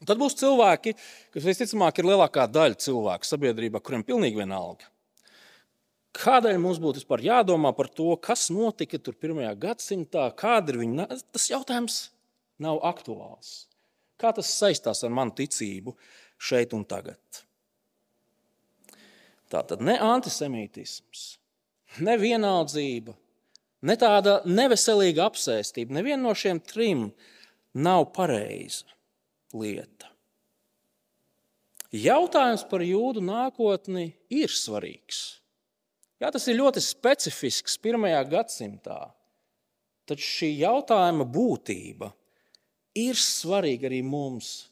Un 0.00 0.08
tad 0.10 0.18
būs 0.18 0.34
cilvēki, 0.40 0.96
kas 1.34 1.46
visticamāk 1.46 2.00
ir 2.00 2.08
lielākā 2.10 2.48
daļa 2.50 2.80
cilvēku 2.82 3.28
sabiedrībā, 3.28 3.80
kuriem 3.84 4.02
pilnīgi 4.06 4.40
vienalga. 4.42 4.90
Kādēļ 6.14 6.58
mums 6.62 6.78
būtu 6.82 7.00
vispār 7.00 7.22
jādomā 7.26 7.72
par 7.74 7.88
to, 7.90 8.12
kas 8.22 8.46
notika 8.54 9.00
tur 9.02 9.16
pirmajā 9.18 9.54
gadsimtā, 9.58 10.28
kāda 10.38 10.74
ir 10.74 10.80
viņa? 10.82 11.06
Tas 11.34 11.46
jautājums 11.50 11.96
nav 12.62 12.78
aktuāls. 12.86 13.64
Kā 14.20 14.30
tas 14.34 14.50
saistās 14.54 15.02
ar 15.04 15.12
manu 15.14 15.34
ticību 15.36 15.94
šeit 16.38 16.74
un 16.76 16.84
tagad? 16.86 17.18
Tā 19.50 19.62
tad 19.68 19.82
ne 19.84 19.94
antisemītisms, 20.00 21.24
ne 22.02 22.16
vienaldzība, 22.18 23.14
ne 23.84 23.96
tāda 24.00 24.40
neveselīga 24.48 25.28
apsēstība, 25.28 25.94
neviena 25.98 26.22
no 26.24 26.34
šiem 26.34 26.62
trim 26.64 27.08
nav 27.74 28.08
pareiza 28.16 28.88
lieta. 29.54 30.10
Jautājums 31.94 32.64
par 32.66 32.82
jūdu 32.82 33.22
nākotni 33.22 34.08
ir 34.34 34.50
svarīgs. 34.50 35.20
Jā, 36.18 36.32
tas 36.34 36.48
ir 36.50 36.58
ļoti 36.58 36.82
specifisks 36.82 37.76
pirmajā 37.82 38.24
gadsimtā. 38.32 38.98
Taču 40.08 40.26
šī 40.26 40.50
jautājuma 40.64 41.26
būtība 41.28 42.08
ir 42.10 42.23
svarīga 43.40 43.90
arī 43.90 44.00
mums. 44.06 44.70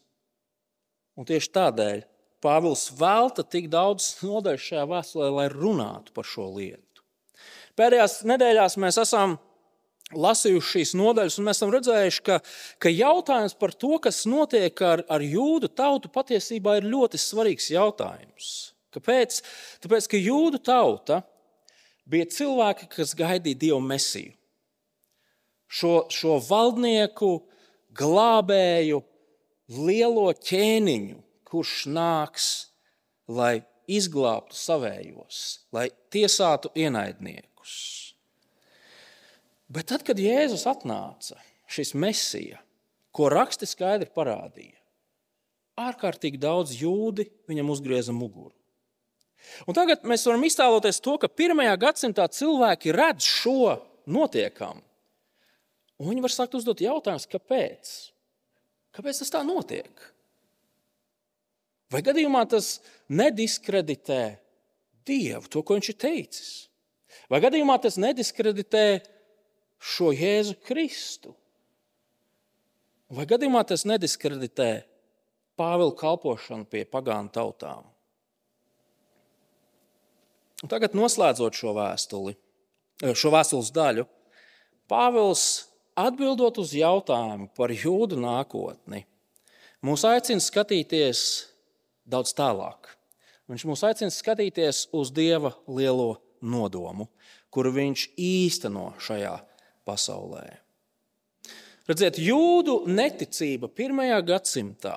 Un 1.19 1.27
tieši 1.29 1.51
tādēļ 1.53 2.03
Pāvils 2.43 2.89
velta 2.99 3.43
tik 3.47 3.69
daudz 3.71 4.17
nodaļu 4.19 4.59
šajā 4.59 4.83
vēstulē, 4.89 5.29
lai 5.31 5.45
runātu 5.51 6.11
par 6.15 6.27
šo 6.27 6.49
lietu. 6.57 7.03
Pēdējās 7.79 8.17
nedēļās 8.27 8.75
mēs 8.83 8.99
esam 8.99 9.37
lasījuši 10.11 10.71
šīs 10.73 10.91
nodaļas, 10.99 11.37
un 11.39 11.47
mēs 11.47 11.59
esam 11.61 11.71
redzējuši, 11.73 12.21
ka, 12.27 12.39
ka 12.83 12.91
jautājums 12.91 13.55
par 13.57 13.73
to, 13.79 13.95
kas 14.03 14.23
notiek 14.29 14.83
ar, 14.85 15.05
ar 15.07 15.23
jūdu 15.23 15.71
tautu, 15.71 16.11
patiesībā 16.11 16.77
ir 16.79 16.89
ļoti 16.91 17.21
svarīgs 17.21 17.71
jautājums. 17.73 18.51
Kāpēc? 18.93 19.39
Tāpēc, 19.81 20.09
ka 20.11 20.19
jūdu 20.19 20.59
tauta 20.61 21.23
bija 22.09 22.27
cilvēki, 22.29 22.91
kas 22.93 23.15
gaidīja 23.17 23.61
Dievu 23.65 23.81
mesiju. 23.87 24.35
Šo, 25.73 25.95
šo 26.13 26.37
valdnieku, 26.45 27.39
glābēju, 27.97 29.01
lielo 29.73 30.29
ķēniņu, 30.33 31.19
kurš 31.47 31.75
nāks, 31.93 32.49
lai 33.27 33.63
izglābtu 33.89 34.57
savējos, 34.57 35.39
lai 35.75 35.89
tiesātu 36.13 36.71
ienaidniekus. 36.79 37.75
Bet 39.73 39.89
tad, 39.89 40.03
kad 40.05 40.19
Jēzus 40.21 40.65
atnāca, 40.69 41.39
šis 41.71 41.93
mesija, 41.97 42.59
ko 43.13 43.29
raksti 43.31 43.67
skaidri 43.69 44.09
parādīja, 44.13 44.77
ārkārtīgi 45.79 46.37
daudz 46.41 46.75
jūdi 46.77 47.25
viņam 47.49 47.71
uzgrieza 47.73 48.13
muguru. 48.13 48.53
Un 49.67 49.75
tagad 49.75 50.05
mēs 50.07 50.23
varam 50.27 50.45
iztēloties 50.47 51.01
to, 51.03 51.17
ka 51.19 51.27
pirmajā 51.27 51.73
gadsimtā 51.81 52.27
cilvēki 52.31 52.93
redz 52.95 53.27
šo 53.27 53.75
notiekamu. 54.07 54.81
Un 56.01 56.09
viņi 56.09 56.23
var 56.25 56.33
sākt 56.33 56.55
uzdot 56.57 56.81
jautājumus, 56.81 57.29
kāpēc? 57.29 57.91
Kāpēc 58.93 59.21
tas 59.21 59.33
tā 59.33 59.41
notiek? 59.45 59.91
Vai 61.93 62.01
gadījumā 62.05 62.45
tas 62.49 62.79
nediskreditē 63.13 64.39
Dievu, 65.03 65.49
to, 65.51 65.61
ko 65.61 65.75
viņš 65.75 65.89
ir 65.91 65.97
teicis? 65.99 66.51
Vai 67.29 67.41
gadījumā 67.43 67.75
tas 67.83 67.99
nediskreditē 67.99 69.03
šo 69.83 70.13
Jēzu 70.15 70.55
Kristu? 70.65 71.33
Vai 73.13 73.27
gadījumā 73.29 73.61
tas 73.67 73.85
nediskreditē 73.85 74.71
Pāvila 75.59 75.93
kalpošanu 75.93 76.65
pie 76.65 76.81
pagānu 76.89 77.29
tautām? 77.29 77.83
Un 80.63 80.71
tagad, 80.71 80.95
noslēdzot 80.95 81.59
šo 81.59 81.75
vēstuli, 81.75 82.33
šo 83.03 83.33
vēstules 83.35 83.69
daļu, 83.75 84.07
Pāvils 84.89 85.43
atbildot 85.99 86.59
uz 86.61 86.73
jautājumu 86.77 87.49
par 87.57 87.73
jūdu 87.73 88.17
nākotni, 88.19 89.03
mūs 89.85 90.05
aicina 90.07 90.43
skatīties 90.43 91.23
daudz 92.09 92.33
tālāk. 92.37 92.91
Viņš 93.51 93.65
mūs 93.67 93.83
aicina 93.85 94.13
skatīties 94.13 94.87
uz 94.95 95.11
Dieva 95.13 95.53
lielo 95.67 96.17
nodomu, 96.41 97.09
kuru 97.53 97.73
viņš 97.75 98.05
īsteno 98.19 98.91
šajā 99.03 99.35
pasaulē. 99.87 100.45
Redziet, 101.83 102.15
jūdu 102.15 102.85
neticība 102.87 103.67
pirmajā 103.67 104.21
gadsimtā 104.23 104.95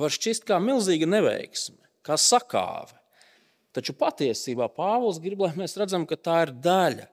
var 0.00 0.14
šķist 0.14 0.46
kā 0.48 0.56
milzīga 0.62 1.08
neveiksme, 1.10 1.76
kā 2.06 2.16
sakāve. 2.16 2.96
Taču 3.76 3.94
patiesībā 3.94 4.66
Pāvils 4.74 5.20
grib, 5.22 5.44
lai 5.44 5.52
mēs 5.58 5.76
redzam, 5.78 6.06
ka 6.08 6.16
tā 6.18 6.40
ir 6.46 6.54
daļa 6.64 7.06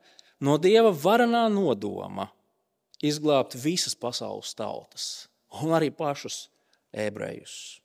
no 0.47 0.55
Dieva 0.61 0.93
varenā 0.95 1.43
nodoma 1.51 2.29
izglābt 3.03 3.57
visas 3.59 3.95
pasaules 3.97 4.53
tautas 4.57 5.27
un 5.61 5.73
arī 5.77 5.91
pašus 5.93 6.47
ebrejus. 6.93 7.79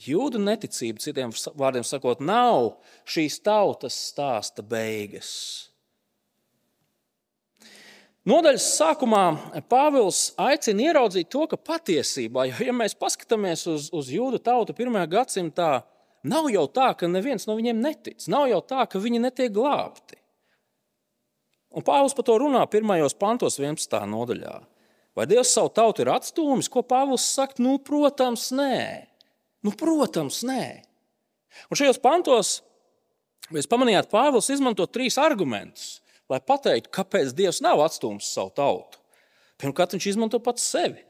Jūdu 0.00 0.40
neticība, 0.40 1.00
citiem 1.02 1.32
vārdiem 1.60 1.84
sakot, 1.84 2.22
nav 2.24 2.78
šīs 3.08 3.36
tautas 3.44 3.96
stāsta 4.10 4.64
beigas. 4.64 5.32
Nodaļas 8.28 8.64
sākumā 8.76 9.24
Pāvils 9.68 10.30
aicina 10.40 10.90
ieraudzīt 10.90 11.30
to, 11.32 11.46
ka 11.48 11.56
patiesībā, 11.56 12.46
ja 12.52 12.72
mēs 12.76 12.96
paskatāmies 12.96 13.64
uz, 13.72 13.88
uz 13.96 14.10
jūdu 14.12 14.40
tautu 14.44 14.76
pirmajā 14.76 15.08
gadsimtā, 15.16 15.70
nav 16.28 16.48
jau 16.52 16.66
tā, 16.68 16.90
ka 16.96 17.08
neviens 17.08 17.48
no 17.48 17.56
viņiem 17.56 17.80
netic. 17.80 18.28
Nav 18.28 18.48
jau 18.52 18.60
tā, 18.60 18.84
ka 18.88 19.00
viņi 19.00 19.22
netiek 19.24 19.52
glābti. 19.56 20.19
Un 21.70 21.84
Pāvils 21.86 22.16
par 22.16 22.26
to 22.26 22.34
runā 22.42 22.64
pirmajos 22.70 23.14
pantos, 23.18 23.60
11. 23.60 24.00
nodaļā. 24.10 24.56
Vai 25.14 25.26
Dievs 25.30 25.52
savu 25.54 25.70
tautu 25.74 26.02
ir 26.04 26.10
atstūmis? 26.10 26.70
Ko 26.70 26.82
Pāvils 26.86 27.26
saka? 27.34 27.58
Nu, 27.62 27.76
protams, 27.82 28.48
nē. 28.54 29.06
Nu, 29.66 29.74
protams, 29.78 30.42
nē. 30.46 30.64
Un 31.70 31.78
šajos 31.78 32.00
pantos, 32.02 32.54
jūs 33.50 33.70
pamanījāt, 33.70 34.10
Pāvils 34.10 34.50
izmanto 34.54 34.86
trīs 34.90 35.18
argumentus, 35.20 35.98
lai 36.30 36.40
pateiktu, 36.42 36.92
kāpēc 36.94 37.34
Dievs 37.36 37.62
nav 37.62 37.82
atstūmis 37.84 38.30
savu 38.34 38.54
tautu. 38.56 38.98
Pirmkārt, 39.60 39.94
viņš 39.94 40.12
izmanto 40.14 40.40
pats 40.42 40.64
sevi. 40.64 41.04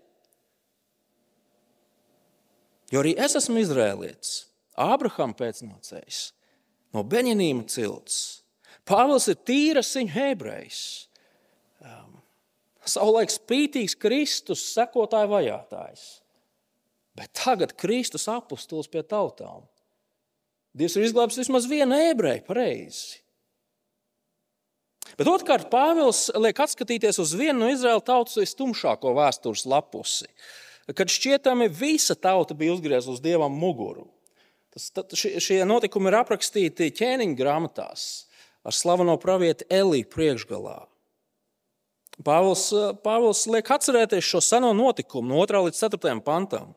Jo 2.90 3.05
arī 3.05 3.14
es 3.14 3.37
esmu 3.38 3.61
izrēlietis, 3.62 4.49
Ābrahama 4.81 5.37
pēcnācējs, 5.38 6.21
no 6.97 7.05
Beņģīna 7.07 7.69
cilts. 7.71 8.39
Pāvils 8.90 9.28
ir 9.30 9.38
tīras 9.47 9.92
viņa 9.94 10.25
ebrejs. 10.32 10.80
Um, 11.85 12.18
savulaik 12.82 13.30
spītīgs 13.30 13.94
Kristus, 14.00 14.64
sekotāja 14.75 15.30
vajātājs. 15.30 16.06
Bet 17.18 17.32
tagad 17.37 17.75
Kristus 17.78 18.26
apustulis 18.30 18.90
pie 18.90 19.02
tautām. 19.06 19.66
Dievs 20.75 20.94
ir 20.97 21.09
izglābis 21.09 21.38
vismaz 21.40 21.66
vienu 21.70 21.99
ebreju 22.11 22.47
pareizi. 22.47 23.18
Bet 25.18 25.28
otrkārt, 25.28 25.66
Pāvils 25.73 26.28
liek 26.38 26.59
atskatīties 26.62 27.18
uz 27.23 27.32
vienu 27.35 27.64
no 27.64 27.70
Izraēlas 27.73 28.06
tautas 28.06 28.38
vistumšāko 28.38 29.14
vēstures 29.16 29.66
lapusi, 29.68 30.28
kad 30.94 31.11
šķietami 31.11 31.66
visa 31.75 32.14
tauta 32.14 32.54
bija 32.54 32.76
uzgriezusi 32.76 33.25
dievam 33.25 33.54
muguru. 33.59 34.06
Tas, 34.70 34.92
šie 35.18 35.64
notikumi 35.66 36.12
ir 36.12 36.20
aprakstīti 36.20 36.92
ķēniņa 36.94 37.38
grāmatās 37.38 38.04
ar 38.67 38.76
slaveno 38.76 39.17
pravieti 39.21 39.67
Eliju 39.71 40.09
priekšgalā. 40.12 40.79
Pāvils, 42.21 42.67
Pāvils 43.05 43.47
liek 43.49 43.71
atcerēties 43.73 44.26
šo 44.26 44.43
seno 44.45 44.75
notikumu 44.76 45.33
no 45.33 45.45
2 45.49 45.64
līdz 45.69 45.83
4 45.87 46.21
pantam. 46.25 46.75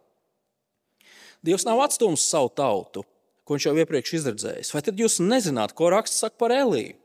Dievs 1.43 1.65
nav 1.67 1.81
atstūmis 1.83 2.23
savu 2.23 2.47
tautu, 2.55 3.03
ko 3.43 3.57
viņš 3.57 3.65
jau 3.67 3.75
iepriekš 3.83 4.13
izredzējis. 4.21 4.71
Vai 4.71 4.81
tad 4.85 4.99
jūs 5.01 5.19
nezināt, 5.19 5.73
ko 5.75 5.89
raksts 5.91 6.23
saka 6.23 6.39
par 6.39 6.55
Eliju? 6.55 6.95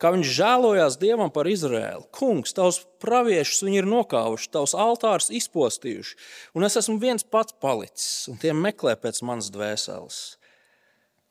Kā 0.00 0.10
viņš 0.10 0.30
žēlojās 0.36 0.96
Dievam 0.98 1.30
par 1.32 1.46
Izraēlu. 1.46 2.08
Kungs, 2.12 2.52
tavs 2.56 2.80
praviešus 3.04 3.62
viņi 3.64 3.78
ir 3.82 3.88
nokāvuši, 3.88 4.50
tavs 4.56 4.74
altārus 4.74 5.30
izpostījuši, 5.32 6.16
un 6.58 6.66
es 6.66 6.76
esmu 6.80 6.96
viens 7.00 7.22
pats 7.22 7.54
palicis, 7.62 8.24
un 8.32 8.40
tie 8.42 8.56
meklē 8.56 8.96
pēc 9.00 9.22
manas 9.24 9.52
dvēseles. 9.54 10.18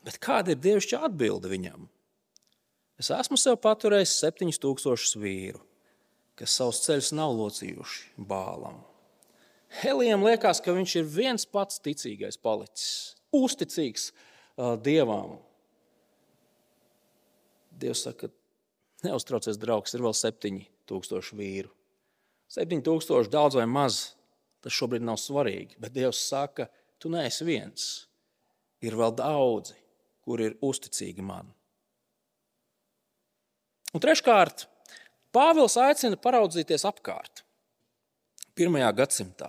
Bet 0.07 0.21
kāda 0.23 0.55
ir 0.55 0.63
dievišķa 0.63 1.03
atbilde 1.09 1.51
viņam? 1.51 1.89
Es 3.03 3.09
esmu 3.11 3.35
sev 3.35 3.57
paturējis 3.59 4.13
7000 4.21 5.17
vīru, 5.19 5.59
kas 6.39 6.53
savus 6.55 6.77
ceļus 6.85 7.09
nav 7.17 7.33
locījuši 7.35 8.13
bālam. 8.29 8.77
Helijam 9.81 10.21
liekas, 10.23 10.61
ka 10.63 10.71
viņš 10.71 10.93
ir 11.01 11.09
viens 11.11 11.43
pats 11.43 11.81
ticīgais 11.83 12.37
palicis, 12.39 13.17
uzticīgs 13.35 14.05
uh, 14.13 14.77
dievam. 14.79 15.33
Dievs 17.81 18.05
saka, 18.07 18.29
neuztraucies, 19.03 19.59
draugs, 19.59 19.91
ir 19.97 20.05
vēl 20.05 20.15
7000 20.15 21.35
vīru. 21.41 21.73
7000 22.55 23.33
daudz 23.33 23.57
vai 23.59 23.65
maz, 23.67 24.13
tas 24.63 24.77
šobrīd 24.77 25.03
nav 25.03 25.19
svarīgi. 25.19 25.75
Bet 25.75 25.91
Dievs 25.97 26.21
saka, 26.29 26.69
tu 27.03 27.11
neesi 27.11 27.43
viens. 27.51 27.89
Ir 28.79 28.95
vēl 28.95 29.11
daudzi, 29.19 29.75
kuri 30.23 30.53
ir 30.53 30.57
uzticīgi 30.63 31.27
man. 31.27 31.51
Un 33.93 34.01
treškārt, 34.01 34.65
Pāvils 35.33 35.75
aicina 35.81 36.17
paraudzīties 36.21 36.83
apkārt. 36.85 37.41
Pirmajā 38.53 38.91
gadsimtā. 38.99 39.47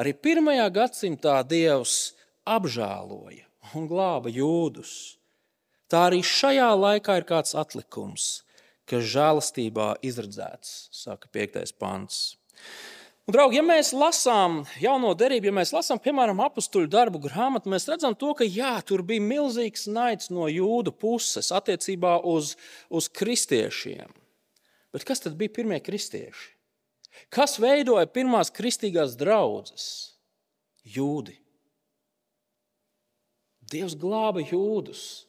Arī 0.00 0.14
pirmajā 0.16 0.70
gadsimtā 0.72 1.34
Dievs 1.44 2.14
apžēloja 2.48 3.44
un 3.76 3.88
glāba 3.90 4.32
jūdus. 4.32 4.92
Tā 5.92 6.06
arī 6.08 6.22
šajā 6.24 6.70
laikā 6.76 7.18
ir 7.20 7.26
kāds 7.28 7.52
atlikums, 7.52 8.28
kas 8.88 9.04
žēlastībā 9.12 9.90
izredzēts, 10.08 10.88
saka 10.96 11.28
5. 11.36 11.76
pants. 11.76 12.22
Un, 13.22 13.36
draugi, 13.36 13.60
ja 13.60 13.62
mēs 13.62 13.92
lasām 13.94 14.64
jauno 14.82 15.12
derību, 15.14 15.46
ja 15.46 15.54
mēs 15.54 15.70
lasām, 15.70 16.00
piemēram, 16.02 16.40
apakstuļu 16.42 16.88
darbu 16.90 17.20
grāmatu, 17.22 17.70
mēs 17.70 17.86
redzam, 17.86 18.16
to, 18.18 18.32
ka 18.34 18.42
jā, 18.42 18.72
tur 18.82 19.04
bija 19.06 19.22
milzīgs 19.22 19.86
naids 19.86 20.32
no 20.34 20.48
jūdu 20.50 20.90
puses 20.90 21.52
attiecībā 21.54 22.16
uz, 22.26 22.56
uz 22.90 23.06
kristiešiem. 23.06 24.10
Bet 24.92 25.06
kas 25.06 25.22
tad 25.22 25.38
bija 25.38 25.54
pirmie 25.54 25.78
kristieši? 25.78 26.50
Kas 27.32 27.60
veidoja 27.62 28.08
pirmās 28.10 28.50
kristīgās 28.50 29.14
draudzes? 29.20 29.86
Jūdi. 30.82 31.36
Dievs 33.70 33.94
glāba 33.96 34.42
jūdus, 34.42 35.28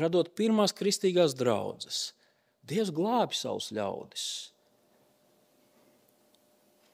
radot 0.00 0.32
pirmās 0.34 0.72
kristīgās 0.72 1.36
draudzes. 1.36 2.14
Dievs 2.64 2.88
glābi 2.94 3.36
savus 3.36 3.68
ļaudis. 3.76 4.53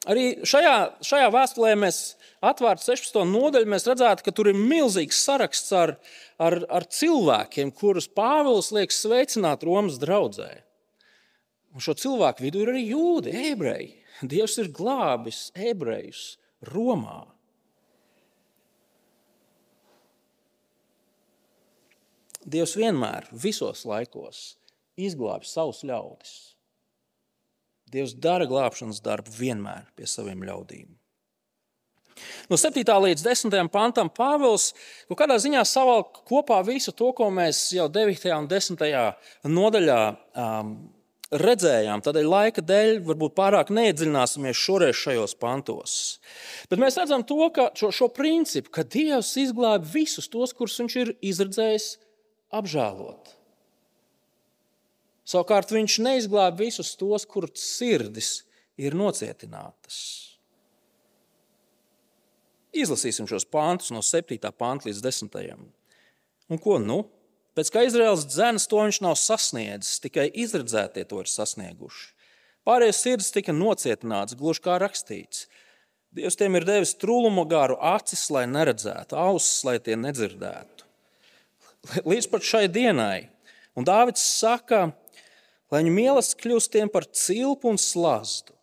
Arī 0.09 0.40
šajā, 0.49 0.76
šajā 1.04 1.28
vēstulē 1.35 1.75
mēs 1.76 1.99
atvērtu 2.40 2.87
16. 2.87 3.21
nodaļu, 3.28 3.69
mēs 3.69 3.85
redzētu, 3.85 4.25
ka 4.25 4.33
tur 4.33 4.49
ir 4.49 4.57
milzīgs 4.57 5.19
saraksts 5.26 5.75
ar, 5.76 5.92
ar, 6.40 6.57
ar 6.73 6.87
cilvēkiem, 6.88 7.73
kurus 7.76 8.09
Pāvils 8.09 8.71
liek 8.73 8.95
sveicināt 8.97 9.66
Romas 9.69 9.99
draudzē. 10.00 10.49
Un 11.76 11.85
šo 11.85 11.92
cilvēku 12.00 12.47
vidū 12.47 12.64
ir 12.64 12.73
arī 12.73 12.87
jūdi, 12.88 13.35
ebreji. 13.52 13.90
Dievs 14.25 14.57
ir 14.61 14.73
glābis 14.73 15.50
ebrejus 15.57 16.38
Romā. 16.73 17.26
Dievs 22.40 22.73
vienmēr, 22.76 23.28
visos 23.37 23.85
laikos, 23.85 24.57
izglābj 24.97 25.45
savus 25.49 25.85
ļaudis. 25.85 26.50
Dievs 27.90 28.14
dara 28.14 28.47
glābšanas 28.50 29.02
darbu 29.04 29.32
vienmēr 29.35 29.88
pie 29.99 30.09
saviem 30.11 30.44
ļaudīm. 30.47 30.88
No 32.50 32.59
7. 32.61 32.85
līdz 32.85 33.24
10. 33.24 33.57
pantam 33.72 34.11
Pāvils 34.12 34.70
kaut 35.09 35.20
kādā 35.22 35.38
ziņā 35.40 35.62
savalk 35.68 36.22
kopā 36.29 36.61
visu 36.66 36.92
to, 36.92 37.12
ko 37.16 37.31
mēs 37.33 37.70
jau 37.76 37.88
9. 37.92 38.26
un 38.37 38.48
10. 38.50 38.85
nodaļā 39.48 40.00
um, 40.11 40.74
redzējām. 41.31 42.03
Tādēļ 42.05 42.29
laika 42.29 42.64
dēļ 42.66 43.00
varbūt 43.07 43.37
pārāk 43.38 43.70
neiedziļināsimies 43.74 44.61
šoreiz 44.61 44.98
šajos 44.98 45.37
pantos. 45.40 45.96
Bet 46.70 46.83
mēs 46.83 46.98
redzam 46.98 47.24
to, 47.26 47.48
šo, 47.79 47.92
šo 47.94 48.11
principu, 48.14 48.72
ka 48.74 48.85
Dievs 48.85 49.37
izglābj 49.40 49.92
visus 49.94 50.31
tos, 50.31 50.55
kurus 50.57 50.79
viņš 50.83 50.96
ir 51.05 51.14
izredzējis 51.33 51.92
apžēlot. 52.61 53.37
Savukārt 55.31 55.71
viņš 55.71 56.01
neizglāba 56.03 56.64
visus 56.64 56.97
tos, 56.99 57.27
kurus 57.29 57.62
sirdis 57.62 58.40
ir 58.81 58.97
nocietinātas. 58.99 60.01
Izlasīsim 62.75 63.29
šos 63.31 63.47
pāntus 63.51 63.90
no 63.95 64.03
7. 64.03 64.38
pānta 64.59 64.88
līdz 64.88 65.03
10. 65.07 65.64
Un 66.51 66.62
ko 66.62 66.79
nu? 66.83 67.05
Pēc 67.59 67.71
kā 67.75 67.83
Izraels 67.87 68.25
dzēns 68.31 68.69
to 68.71 68.79
viņš 68.83 69.01
nav 69.03 69.16
sasniedzis, 69.19 69.99
tikai 70.03 70.29
izredzētie 70.43 71.03
to 71.11 71.19
ir 71.23 71.31
sasnieguši. 71.31 72.12
Pārējais 72.66 73.01
sirds 73.03 73.31
tika 73.35 73.55
nocietināts, 73.57 74.37
gluži 74.38 74.62
kā 74.66 74.77
rakstīts. 74.83 75.49
Dievs 76.14 76.38
tiem 76.38 76.59
ir 76.59 76.66
devis 76.66 76.93
trūlumu 76.99 77.47
garu 77.51 77.77
acis, 77.90 78.27
lai 78.35 78.45
neredzētu, 78.51 79.19
ausis, 79.19 79.62
lai 79.66 79.79
tie 79.83 79.97
nedzirdētu. 79.99 80.87
Līdz 82.11 82.31
pat 82.31 82.47
šai 82.47 82.64
dienai. 82.71 83.31
Un 83.79 83.87
Dāvids 83.87 84.23
saka, 84.23 84.90
lai 85.70 85.83
viņu 85.83 85.94
mīlestība 85.96 86.44
kļūst 86.44 86.72
tiem 86.74 86.90
par 86.92 87.06
cilpu 87.06 87.70
un 87.70 87.78
slazdu, 87.80 88.54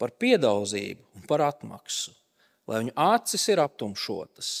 par 0.00 0.14
piedauzību 0.20 1.18
un 1.18 1.26
par 1.28 1.44
atmaksu, 1.46 2.14
lai 2.70 2.84
viņu 2.84 2.96
acis 2.98 3.46
ir 3.52 3.62
aptumšotas, 3.62 4.54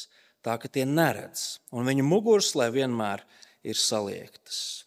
tā 0.44 0.56
ka 0.60 0.70
tie 0.72 0.86
neredz, 0.88 1.60
un 1.72 1.88
viņu 1.88 2.06
muguras, 2.06 2.52
lai 2.58 2.70
vienmēr 2.74 3.24
ir 3.66 3.78
saliektas. 3.78 4.84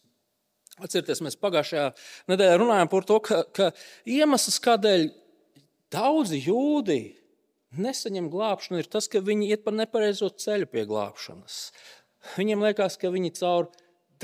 Atcerieties, 0.82 1.20
mēs 1.22 1.36
pagājušajā 1.38 1.90
nedēļā 2.32 2.54
runājām 2.58 2.88
par 2.90 3.04
to, 3.06 3.20
ka, 3.22 3.44
ka 3.54 3.68
iemesls, 4.10 4.58
kādēļ 4.62 5.06
daudzi 5.94 6.40
jūdi 6.42 6.98
nesaņem 7.78 8.26
glābšanu, 8.30 8.80
ir 8.82 8.88
tas, 8.90 9.06
ka 9.10 9.22
viņi 9.22 9.52
iet 9.54 9.62
pa 9.66 9.74
nepareizo 9.74 10.30
ceļu 10.30 10.66
pie 10.70 10.82
glābšanas. 10.90 11.58
Viņiem 12.38 12.64
liekas, 12.66 12.98
ka 12.98 13.12
viņi 13.14 13.34
caur 13.38 13.68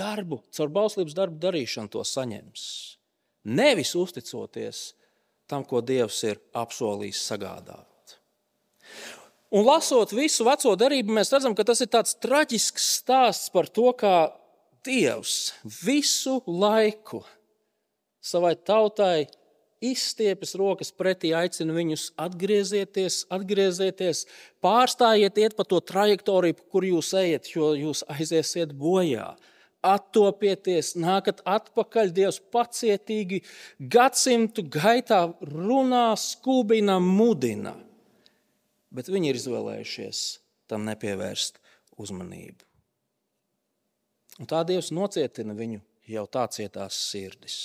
darbu, 0.01 0.41
caur 0.57 0.73
bauslības 0.73 1.17
darbu 1.17 1.39
darīšanu 1.43 1.93
to 1.93 2.05
saņems. 2.07 2.65
Nevis 3.51 3.95
uzticoties 3.97 4.91
tam, 5.51 5.65
ko 5.65 5.81
Dievs 5.85 6.21
ir 6.29 6.41
apsolījis 6.57 7.23
sagādāt. 7.31 7.87
Un 9.51 9.65
lasot 9.67 10.13
visu 10.15 10.47
veco 10.47 10.77
derību, 10.79 11.15
mēs 11.17 11.33
redzam, 11.35 11.57
ka 11.59 11.67
tas 11.67 11.81
ir 11.83 11.91
tāds 11.91 12.15
traģisks 12.23 12.87
stāsts 13.01 13.51
par 13.51 13.67
to, 13.67 13.91
kā 13.99 14.31
Dievs 14.87 15.53
visu 15.83 16.39
laiku 16.47 17.25
savai 18.25 18.55
tautai 18.55 19.27
izstiepjas 19.85 20.55
rokas 20.61 20.93
pretī, 20.93 21.33
aicina 21.37 21.75
viņus 21.75 22.11
atgriezties, 22.21 23.25
atgriezties, 23.33 24.27
pārstājiet, 24.63 25.41
iet 25.41 25.57
pa 25.57 25.65
to 25.69 25.81
trajektoriju, 25.81 26.59
kur 26.73 26.87
jūs 26.87 27.13
ejat, 27.17 27.49
jo 27.57 27.73
jūs 27.77 28.05
aiziesiet 28.13 28.77
bojā 28.77 29.33
attopieties, 29.87 30.95
nākat 31.01 31.43
atpakaļ. 31.49 32.13
Dievs 32.17 32.41
pacietīgi 32.53 33.43
gadsimtu 33.79 34.65
gaitā 34.69 35.27
runā, 35.45 36.11
skūpina, 36.21 36.99
mudina. 37.03 37.77
Bet 38.91 39.11
viņi 39.11 39.31
ir 39.31 39.39
izvēlējušies 39.39 40.25
tam 40.71 40.87
nepievērst 40.89 41.61
uzmanību. 42.01 42.67
Un 44.41 44.49
tā 44.49 44.63
Dievs 44.67 44.91
nocietina 44.95 45.55
viņu 45.57 45.83
jau 46.11 46.27
tā 46.33 46.47
cietās 46.53 46.97
sirdis. 47.11 47.61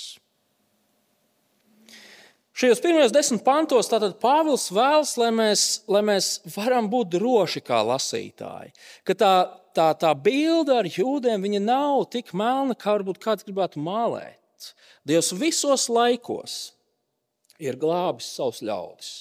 Šajos 2.56 2.80
pirmajos 2.80 3.12
desmit 3.12 3.42
pantos 3.44 3.90
Pāvils 4.20 4.70
vēlas, 4.72 5.10
lai 5.20 5.28
mēs, 5.28 5.62
lai 5.92 6.00
mēs 6.00 6.28
varam 6.54 6.88
būt 6.88 7.10
droši 7.18 7.60
kā 7.60 7.82
lasītāji. 7.84 8.72
Ka 9.04 9.12
tā, 9.12 9.32
tā, 9.76 9.90
tā 10.00 10.12
bilde 10.16 10.74
ar 10.80 10.88
jūdiem 10.88 11.44
nav 11.62 12.08
tik 12.12 12.32
melna, 12.34 12.74
kā 12.74 12.96
varbūt 12.96 13.20
kāds 13.22 13.46
gribētu 13.46 13.82
mālēt. 13.82 14.72
Dievs 15.06 15.32
visos 15.36 15.88
laikos 15.92 16.74
ir 17.60 17.76
glābis 17.76 18.28
savus 18.36 18.62
ļaudis. 18.64 19.12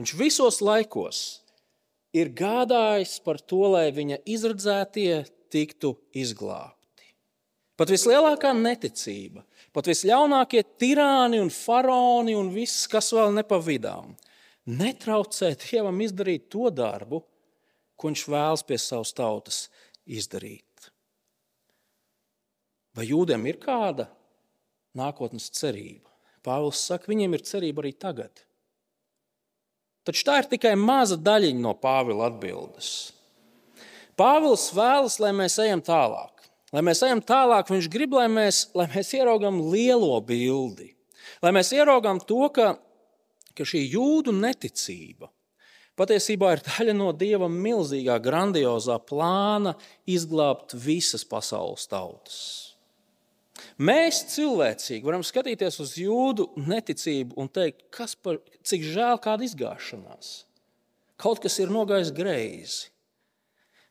Viņš 0.00 0.14
visos 0.18 0.60
laikos 0.64 1.18
ir 2.16 2.32
gādājis 2.34 3.20
par 3.22 3.38
to, 3.38 3.62
lai 3.76 3.90
viņa 3.94 4.22
izredzētie 4.26 5.24
tiktu 5.52 5.94
izglābti. 6.16 7.12
Pat 7.78 7.90
vislielākā 7.90 8.52
neticība 8.56 9.44
pat 9.74 9.90
visļaunākie 9.90 10.62
tirāni 10.78 11.40
un 11.42 11.50
faraoni 11.50 12.36
un 12.38 12.52
viss, 12.54 12.86
kas 12.90 13.10
vēl 13.14 13.34
nepavidām, 13.40 14.12
netraucē 14.70 15.50
Dievam 15.58 15.98
izdarīt 16.04 16.46
to 16.52 16.70
darbu, 16.70 17.24
ko 17.96 18.10
viņš 18.10 18.24
vēlas 18.30 18.64
pie 18.66 18.78
savas 18.80 19.12
tautas 19.16 19.64
izdarīt. 20.04 20.90
Vai 22.94 23.08
jūdiem 23.08 23.46
ir 23.50 23.58
kāda 23.62 24.08
nākotnes 24.94 25.50
cerība? 25.54 26.10
Pāvils 26.44 26.82
saka, 26.84 27.08
viņiem 27.10 27.34
ir 27.34 27.42
cerība 27.46 27.82
arī 27.82 27.94
tagad. 27.96 28.44
Taču 30.04 30.26
tā 30.28 30.42
ir 30.42 30.50
tikai 30.50 30.74
maza 30.76 31.16
daļiņa 31.16 31.62
no 31.64 31.72
Pāvila 31.80 32.28
atbildes. 32.28 32.90
Pāvils 34.20 34.68
vēlas, 34.76 35.16
lai 35.22 35.32
mēs 35.34 35.56
ejam 35.64 35.80
tālāk. 35.82 36.44
Lai 36.74 36.82
mēs 36.84 37.00
ejam 37.06 37.22
tālāk, 37.24 37.70
viņš 37.70 37.88
grib, 37.90 38.14
lai 38.18 38.26
mēs, 38.30 38.68
lai 38.76 38.86
mēs 38.92 39.14
ieraugām 39.16 39.62
lielo 39.72 40.18
bildi. 40.26 40.90
Lai 41.42 41.54
mēs 41.54 41.72
ieraugām 41.74 42.20
to, 42.26 42.44
ka, 42.54 42.74
ka 43.56 43.66
šī 43.66 43.86
jūdu 43.94 44.34
neticība 44.36 45.30
patiesībā 45.98 46.54
ir 46.54 46.62
daļa 46.66 46.94
no 46.96 47.10
Dieva 47.16 47.48
milzīgā, 47.50 48.18
grandiozā 48.22 48.98
plāna 49.02 49.74
izglābt 50.10 50.76
visas 50.76 51.26
pasaules 51.28 51.88
tautas. 51.90 52.38
Mēs 53.78 54.22
cilvēcīgi 54.34 55.06
varam 55.06 55.22
skatīties 55.26 55.78
uz 55.82 55.94
jūdu 55.98 56.48
neticību 56.58 57.38
un 57.40 57.50
teikt, 57.50 57.86
kas 57.94 58.14
par, 58.14 58.40
cik 58.66 58.86
žēl 58.86 59.18
kāda 59.22 59.46
izgāšanās. 59.46 60.34
Kaut 61.18 61.40
kas 61.42 61.58
ir 61.62 61.70
nogājis 61.74 62.10
greizi. 62.14 62.90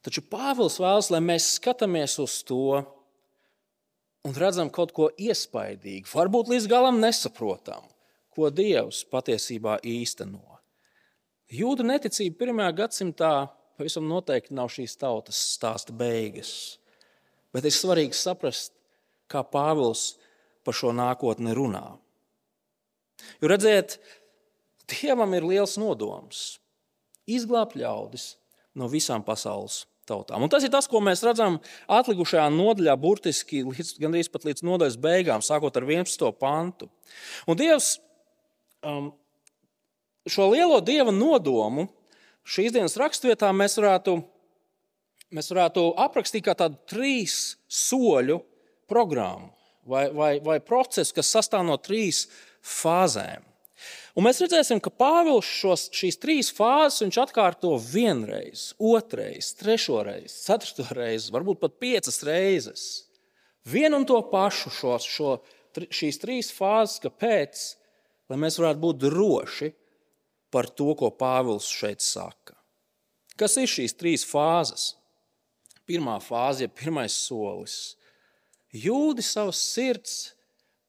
Taču 0.03 0.23
Pāvils 0.27 0.81
vēlas, 0.83 1.07
lai 1.13 1.21
mēs 1.23 1.53
skatāmies 1.57 2.17
uz 2.19 2.41
to 2.43 2.81
un 4.23 4.35
redzam 4.39 4.71
kaut 4.71 4.91
ko 4.95 5.09
iespaidīgu, 5.19 6.07
varbūt 6.11 6.51
līdz 6.51 6.67
galam 6.71 6.99
nesaprotam, 7.03 7.83
ko 8.35 8.51
Dievs 8.51 9.03
patiesībā 9.11 9.79
īsteno. 9.83 10.52
Jūda 11.53 11.85
neticība 11.85 12.39
pirmajā 12.39 12.71
gadsimtā 12.81 13.33
pavisam 13.77 14.07
noteikti 14.09 14.55
nav 14.57 14.71
šīs 14.73 14.95
tautas 14.97 15.37
stāsta 15.53 15.93
beigas. 15.93 16.79
Bet 17.53 17.67
ir 17.69 17.75
svarīgi 17.75 18.17
saprast, 18.17 18.73
kā 19.29 19.43
Pāvils 19.45 20.15
par 20.65 20.77
šo 20.77 20.93
nākotni 20.95 21.53
runā. 21.53 21.85
Jo 23.41 23.51
redziet, 23.51 23.99
Dievam 24.89 25.31
ir 25.37 25.45
liels 25.47 25.77
nodoms 25.79 26.57
izglābt 27.29 27.77
ļaudis 27.79 28.33
no 28.75 28.89
visām 28.91 29.23
pasaules 29.23 29.83
tautām. 30.09 30.43
Un 30.43 30.51
tas 30.51 30.65
ir 30.65 30.71
tas, 30.73 30.89
ko 30.91 30.99
mēs 31.03 31.23
redzam 31.23 31.59
atlikušajā 31.87 32.49
nodaļā, 32.51 32.95
burtiski 32.99 33.61
līdz, 33.63 33.93
gandrīz 34.03 34.29
pat 34.33 34.47
līdz 34.49 34.65
nodaļas 34.67 34.99
beigām, 34.99 35.45
sākot 35.45 35.77
ar 35.79 35.87
11. 35.87 36.25
pantu. 36.39 36.89
Un 37.47 37.59
Dievs 37.59 37.95
um, 38.83 39.13
šo 40.29 40.49
lielo 40.53 40.79
dieva 40.83 41.11
nodomu 41.11 41.87
šīs 42.47 42.73
dienas 42.75 42.97
raksturvietā 42.99 43.51
mēs 43.55 43.77
varētu, 43.79 44.17
mēs 45.35 45.51
varētu 45.51 45.85
aprakstīt 46.05 46.45
kā 46.47 46.55
tādu 46.57 46.79
trīs 46.89 47.55
soļu 47.67 48.39
programmu 48.89 49.51
vai, 49.87 50.07
vai, 50.15 50.33
vai 50.43 50.59
procesu, 50.63 51.15
kas 51.15 51.31
sastāv 51.33 51.65
no 51.67 51.77
trīs 51.81 52.27
fāzēm. 52.63 53.43
Un 54.13 54.27
mēs 54.27 54.39
redzēsim, 54.43 54.79
ka 54.79 54.91
Pāvils 54.93 55.47
šos, 55.49 55.87
šīs 55.97 56.19
trīs 56.21 56.51
fāzes 56.53 57.17
atkārto 57.19 57.73
vienreiz, 57.81 58.69
otrreiz, 58.77 59.49
trešoreiz, 59.59 60.35
ceturtoreiz, 60.45 61.31
varbūt 61.33 61.59
pat 61.63 61.79
piecas 61.81 62.21
reizes. 62.23 62.83
Vienu 63.67 63.99
un 63.99 64.05
to 64.07 64.19
pašu 64.29 64.71
šo, 64.71 64.97
šo, 65.01 65.33
šīs 65.89 66.21
trīs 66.21 66.51
fāzes, 66.53 67.01
kāpēc? 67.03 67.63
Lai 68.31 68.39
mēs 68.39 68.59
varētu 68.61 68.83
būt 68.85 69.01
droši 69.01 69.73
par 70.53 70.69
to, 70.69 70.93
ko 70.99 71.09
Pāvils 71.09 71.67
šeit 71.73 72.03
saka. 72.05 72.55
Kas 73.39 73.57
ir 73.57 73.69
šīs 73.69 73.97
trīs 73.97 74.25
fāzes? 74.29 74.93
Pirmā 75.89 76.19
fāze, 76.23 76.67
ja 76.67 76.71
pirmais 76.71 77.15
solis 77.25 77.95
Jūdi 78.73 79.21
savas 79.21 79.59
sirds 79.61 80.33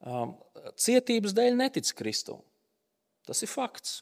um, 0.00 0.32
cietības 0.80 1.34
dēļ 1.36 1.58
netic 1.58 1.90
Kristum. 1.98 2.40
Tas 3.28 3.42
ir 3.44 3.50
fakts. 3.52 3.98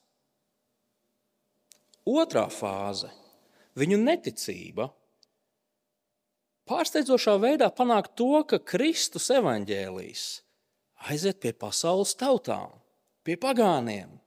Otrā 2.07 2.47
fāze- 2.51 3.11
viņu 3.81 3.99
neticība. 3.99 4.89
Pārsteidzošā 6.71 7.35
veidā 7.43 7.73
panāk 7.75 8.15
to, 8.15 8.45
ka 8.47 8.59
Kristus 8.63 9.27
evaņģēlīs 9.35 10.43
aiziet 11.11 11.41
pie 11.43 11.53
pasaules 11.53 12.15
tautām, 12.15 12.79
pie 13.27 13.35
pagāniem. 13.35 14.22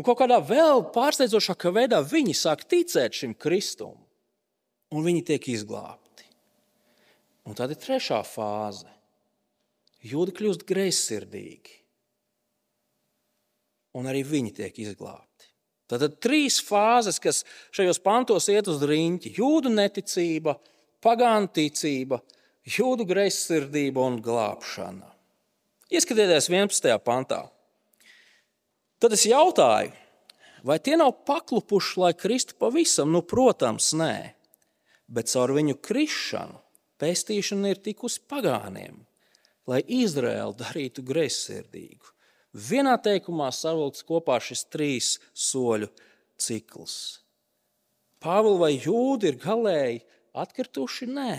Un 0.00 0.04
kaut 0.06 0.16
kādā 0.22 0.38
vēl 0.40 0.86
pārsteidzošākā 0.94 1.74
veidā 1.76 1.98
viņi 2.00 2.32
sāk 2.32 2.62
ticēt 2.64 3.18
šim 3.18 3.34
Kristum, 3.36 3.98
un 4.96 5.04
viņi 5.04 5.26
tiek 5.28 5.48
izglābti. 5.52 6.24
Un 7.44 7.58
tad 7.58 7.74
ir 7.74 7.76
trešā 7.82 8.22
fāze. 8.24 8.88
Jūda 10.00 10.32
kļūst 10.38 10.64
greizsirdīgi, 10.64 11.76
un 14.00 14.08
arī 14.08 14.24
viņi 14.24 14.54
tiek 14.62 14.80
izglābti. 14.86 15.50
Tad 15.92 16.06
ir 16.08 16.16
trīs 16.16 16.62
fāzes, 16.64 17.20
kas 17.20 17.44
šajos 17.76 18.00
pantos 18.00 18.48
iet 18.48 18.72
uz 18.72 18.80
rīņķi. 18.80 19.36
Jūdu 19.36 19.68
neticība, 19.74 20.56
pagānu 21.04 21.52
ticība, 21.52 22.22
jūdu 22.64 23.04
greizsirdība 23.04 24.08
un 24.08 24.16
glābšana. 24.24 25.12
Ieskatieties 25.92 26.48
11. 26.48 26.96
pantā. 27.04 27.50
Tad 29.00 29.16
es 29.16 29.24
jautāju, 29.28 29.94
vai 30.66 30.76
tie 30.84 30.98
nav 31.00 31.14
paklupuši, 31.28 32.00
lai 32.02 32.14
kristu 32.16 32.58
pavisam? 32.60 33.12
Nu, 33.14 33.22
protams, 33.24 33.94
nē, 33.96 34.14
bet 35.08 35.32
caur 35.32 35.54
viņu 35.56 35.78
krišanu 35.80 36.60
Pestīšana 37.00 37.72
ir 37.72 37.80
tikusi 37.80 38.20
pagāniem, 38.28 38.98
lai 39.70 39.80
Izraēlu 39.80 40.52
darītu 40.58 41.04
greizsirdīgu. 41.06 42.12
Vienā 42.52 42.96
teikumā 43.00 43.48
savilkts 43.54 44.04
kopā 44.04 44.36
šis 44.42 44.66
trīs 44.68 45.14
soļu 45.32 45.88
cikls. 46.40 46.96
Pāvils 48.20 48.60
vai 48.60 48.72
jūdi 48.74 49.30
ir 49.30 49.38
galēji 49.40 50.02
atkrituši? 50.36 51.08
Nē, 51.08 51.36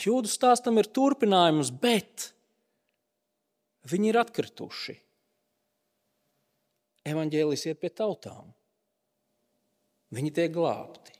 jūdu 0.00 0.30
stāstam 0.32 0.80
ir 0.80 0.88
turpinājums, 0.88 1.74
bet 1.82 2.30
viņi 3.90 4.14
ir 4.14 4.20
atkrituši. 4.22 4.96
Evanģēlis 7.10 7.66
iet 7.70 7.80
pie 7.82 7.90
tautām. 7.92 8.52
Viņi 10.14 10.32
tiek 10.34 10.52
glābti. 10.54 11.14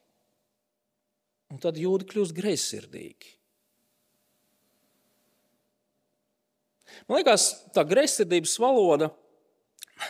Un 1.50 1.59
tad 1.62 1.79
jūdi 1.79 2.07
kļūst 2.11 2.35
greizsirdīgi. 2.37 3.37
Man 7.09 7.20
liekas, 7.20 7.48
tā 7.74 7.85
greizsirdības 7.87 8.55
valoda, 8.62 9.11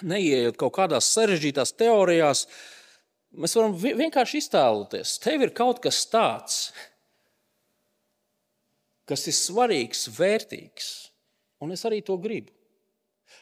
neieejot 0.07 0.59
kaut 0.61 0.75
kādās 0.77 1.09
sarežģītās 1.15 1.75
teorijās, 1.79 2.45
mēs 3.37 3.57
varam 3.57 3.77
vienkārši 3.77 4.41
iztēloties. 4.43 5.17
Tev 5.23 5.47
ir 5.47 5.55
kaut 5.57 5.81
kas 5.85 6.03
tāds, 6.11 6.61
kas 9.09 9.27
ir 9.31 9.37
svarīgs, 9.37 10.07
vērtīgs, 10.17 10.91
un 11.65 11.75
es 11.75 11.85
arī 11.89 12.01
to 12.07 12.17
gribu. 12.21 12.60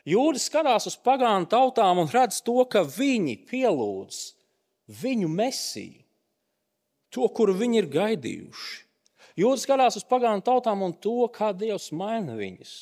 Jūris 0.08 0.48
skatās 0.48 0.88
uz 0.88 0.96
pagānu 1.04 1.48
tautām 1.50 2.02
un 2.02 2.10
redz 2.12 2.40
to, 2.44 2.60
ka 2.70 2.84
viņi 2.86 3.38
pielūdz 3.48 4.20
viņu 4.88 5.28
mesiju, 5.28 6.04
to, 7.12 7.28
kuru 7.32 7.56
viņi 7.56 7.82
ir 7.82 7.90
gaidījuši. 7.92 8.84
Jūris 9.38 9.64
skatās 9.68 9.98
uz 10.00 10.06
pagānu 10.08 10.42
tautām 10.44 10.82
un 10.82 10.94
to, 10.96 11.20
kā 11.32 11.52
Dievs 11.56 11.92
maina 11.94 12.34
viņus. 12.38 12.72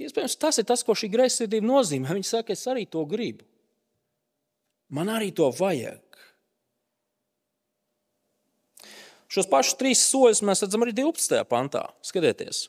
Iespējams, 0.00 0.38
tas 0.40 0.56
ir 0.60 0.64
tas, 0.68 0.82
ko 0.86 0.96
šī 0.96 1.10
greizsirdība 1.12 1.66
nozīmē. 1.68 2.14
Viņa 2.16 2.28
saka, 2.30 2.54
es 2.56 2.64
arī 2.70 2.86
to 2.88 3.02
gribu. 3.08 3.44
Man 4.96 5.10
arī 5.12 5.28
to 5.36 5.50
vajag. 5.52 6.00
Šos 9.30 9.46
pašus 9.46 9.76
trīs 9.78 10.00
soļus 10.08 10.40
mēs 10.42 10.64
redzam 10.64 10.82
arī 10.82 10.94
12. 10.96 11.44
pantā. 11.50 11.84
Skatieties, 12.02 12.64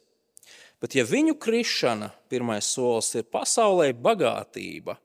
bet 0.82 0.98
ja 0.98 1.06
viņu 1.08 1.38
krišana, 1.42 2.10
pirmais 2.32 2.68
solis, 2.74 3.14
ir 3.20 3.28
pasaulē 3.30 3.92
bagātība, 3.94 4.98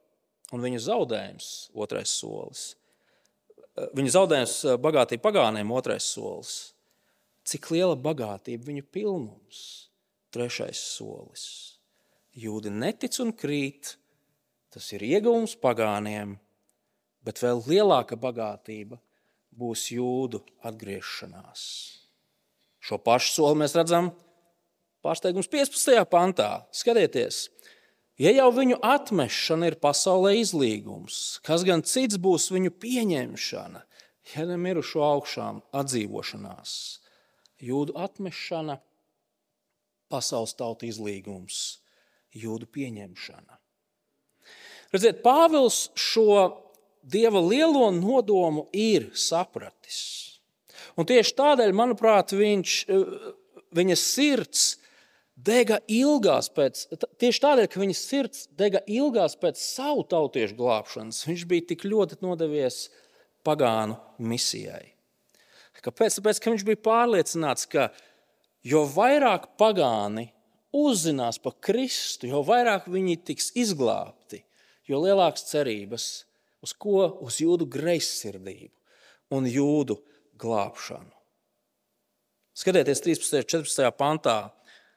un 0.55 0.65
viņu 0.65 0.81
zaudējums, 0.87 1.51
otrais 1.77 2.12
solis, 2.17 2.71
viņa 3.97 4.15
zaudējums 4.15 4.57
bagātība 4.83 5.29
pagāniem, 5.29 5.73
otrais 5.77 6.07
solis, 6.17 6.57
cik 7.47 7.71
liela 7.75 7.97
bagātība 7.99 8.71
viņu 8.71 8.87
pilnums, 8.93 9.61
trešais 10.35 10.81
solis. 10.97 11.47
Jūdi 12.37 12.73
netic 12.73 13.17
un 13.23 13.33
krīt, 13.37 13.95
tas 14.73 14.89
ir 14.93 15.05
ieguvums 15.07 15.57
pagāniem, 15.61 16.37
bet 17.25 17.41
vēl 17.43 17.62
lielāka 17.65 18.19
bagātība 18.21 18.99
būs 19.57 19.89
jūdu 19.95 20.43
atgriešanās. 20.67 21.62
Šo 22.85 22.99
pašu 23.03 23.33
soli 23.39 23.62
mēs 23.62 23.75
redzam 23.77 24.12
pārsteigums 25.07 25.51
15. 25.53 26.03
pantā. 26.11 26.51
Skatieties, 26.75 27.47
ja 28.19 28.35
jau 28.35 28.51
viņu 28.55 28.83
atmešana 28.85 29.71
ir 29.71 29.79
pasaulē 29.81 30.35
izlīgums, 30.42 31.38
kas 31.47 31.64
gan 31.66 31.87
cits 31.87 32.19
būs 32.21 32.51
viņu 32.53 32.75
pieņemšana? 32.83 33.87
ja 34.35 34.47
ne 34.47 34.57
mirušo 34.59 35.03
augšām 35.05 35.61
atdzīvošanās, 35.77 36.73
jūdu 37.62 37.95
atmešana, 38.01 38.81
pasaules 40.11 40.55
tauta 40.59 40.87
izlīgums, 40.88 41.79
jūdu 42.35 42.69
pieņemšana. 42.75 43.59
Redziet, 44.95 45.23
Pāvils 45.25 45.88
šo 45.99 46.47
dieva 47.03 47.42
lielo 47.42 47.88
nodomu 47.95 48.66
ir 48.75 49.11
sapratis. 49.19 50.01
Un 50.97 51.07
tieši 51.09 51.35
tādēļ, 51.37 51.75
manuprāt, 51.77 52.33
viņš, 52.37 52.77
viņa 53.77 53.97
sirds 54.01 54.69
dega 55.37 55.79
ilgās 55.92 56.49
pēc, 56.53 56.87
tieši 57.20 57.42
tādēļ, 57.44 57.68
ka 57.70 57.83
viņa 57.83 57.96
sirds 57.96 58.46
dega 58.57 58.81
ilgās 58.88 59.37
pēc 59.40 59.61
savu 59.61 60.07
tautiešu 60.09 60.57
glābšanas, 60.59 61.25
viņš 61.29 61.46
bija 61.51 61.68
tik 61.72 61.85
ļoti 61.85 62.20
nodevies 62.25 62.87
pagānu 63.46 63.99
misijai. 64.18 64.96
Kāpēc? 65.87 66.16
Tāpēc, 66.18 66.40
ka 66.40 66.51
viņš 66.51 66.64
bija 66.66 66.83
pārliecināts, 66.83 67.66
ka 67.70 67.90
jo 68.66 68.83
vairāk 68.90 69.53
pagāni 69.61 70.31
uzzinās 70.77 71.38
par 71.42 71.55
Kristu, 71.62 72.31
jo 72.33 72.42
vairāk 72.46 72.88
viņi 72.90 73.20
tiks 73.29 73.53
izglābti, 73.59 74.42
jo 74.88 75.01
lielākas 75.05 75.46
cerības 75.53 76.09
uz 76.64 76.72
ko? 76.75 77.07
Uz 77.22 77.38
jūdu 77.44 77.68
greizsirdību 77.70 78.72
un 79.37 79.46
jūdu 79.51 80.01
glābšanu. 80.40 81.12
Skatieties, 82.57 83.03
13. 83.05 83.42
un 83.42 83.49
14. 83.53 83.90
pantā. 83.99 84.37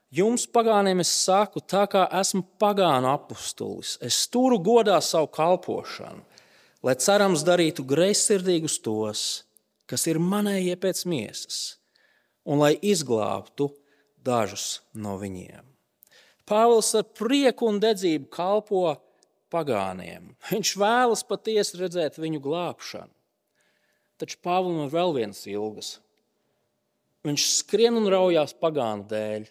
Jums, 0.09 0.47
pagāniem, 0.49 1.03
es 1.03 1.09
saku, 1.13 1.61
tā 1.61 1.83
kā 1.85 2.07
esmu 2.17 2.41
pagānu 2.57 3.11
apustulis, 3.11 3.91
es 4.01 4.23
turu 4.33 4.57
godā 4.57 4.95
savu 5.05 5.27
kalpošanu, 5.29 6.23
lai 6.81 6.95
cerams 6.97 7.43
darītu 7.45 7.85
greizsirdīgus 7.85 8.79
tos, 8.81 9.25
kas 9.85 10.07
ir 10.09 10.17
manējie 10.17 10.73
pēc 10.81 11.03
miesas, 11.05 11.59
un 12.41 12.57
lai 12.63 12.71
izglābtu 12.81 13.67
dažus 14.25 14.79
no 14.97 15.13
viņiem. 15.21 15.61
Pāvils 16.49 16.89
ar 16.97 17.05
prieku 17.13 17.69
un 17.69 17.77
dedzību 17.77 18.31
kalpo 18.33 18.95
pagāniem. 19.53 20.33
Viņš 20.49 20.73
vēlas 20.81 21.21
patiesi 21.21 21.77
redzēt 21.83 22.17
viņu 22.17 22.41
glābšanu. 22.41 23.13
Taču 24.17 24.41
Pāvils 24.41 24.87
ir 24.87 24.91
vēl 24.97 25.15
viens 25.21 25.45
ilgas. 25.45 25.93
Viņš 27.29 27.45
skrien 27.59 28.01
un 28.01 28.09
raujās 28.09 28.57
pagānu 28.57 29.05
dēļ, 29.11 29.45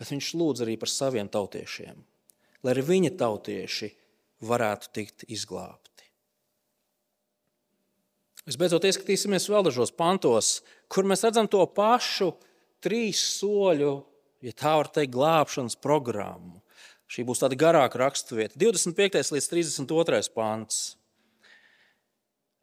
bet 0.00 0.08
viņš 0.14 0.32
lūdz 0.40 0.64
arī 0.64 0.78
par 0.80 0.88
saviem 0.88 1.28
tautiešiem, 1.28 2.00
lai 2.64 2.72
arī 2.72 2.86
viņa 2.88 3.12
tautieši 3.20 3.92
varētu 4.48 4.92
tikt 4.96 5.26
izglābti. 5.28 6.08
Visbeidzot, 8.48 8.86
ieskatīsimies 8.88 9.50
vēl 9.52 9.66
dažos 9.68 9.92
pantos, 9.92 10.62
kur 10.88 11.04
mēs 11.04 11.22
redzam 11.26 11.48
to 11.50 11.60
pašu 11.76 12.32
trīs 12.80 13.20
soļu, 13.36 13.92
ja 14.40 14.54
tā 14.56 14.72
var 14.80 14.88
teikt, 14.88 15.12
glābšanas 15.12 15.76
programmu. 15.84 16.62
Šī 17.10 17.26
būs 17.28 17.42
tāda 17.42 17.58
garāka 17.58 18.00
raksturvieta. 18.00 18.56
25. 18.56 19.20
līdz 19.34 19.50
32. 19.52 20.22
pāns. 20.32 20.80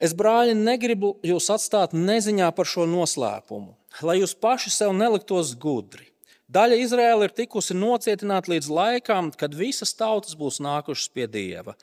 Es, 0.01 0.13
brāļi, 0.17 0.53
negribu 0.57 1.15
jūs 1.25 1.49
atstāt 1.53 1.93
neziņā 1.93 2.49
par 2.57 2.69
šo 2.69 2.85
noslēpumu, 2.89 3.73
lai 4.05 4.19
jūs 4.19 4.35
paši 4.37 4.73
sev 4.73 4.93
neliktos 4.97 5.55
gudri. 5.57 6.09
Daļa 6.47 6.77
Izraēla 6.79 7.27
ir 7.27 7.33
tikusi 7.35 7.75
nocietināta 7.75 8.53
līdz 8.53 8.69
laikam, 8.71 9.33
kad 9.35 9.55
visas 9.55 9.91
tautas 9.99 10.35
būs 10.39 10.61
nākušas 10.63 11.09
pie 11.11 11.25
Dieva. 11.27 11.73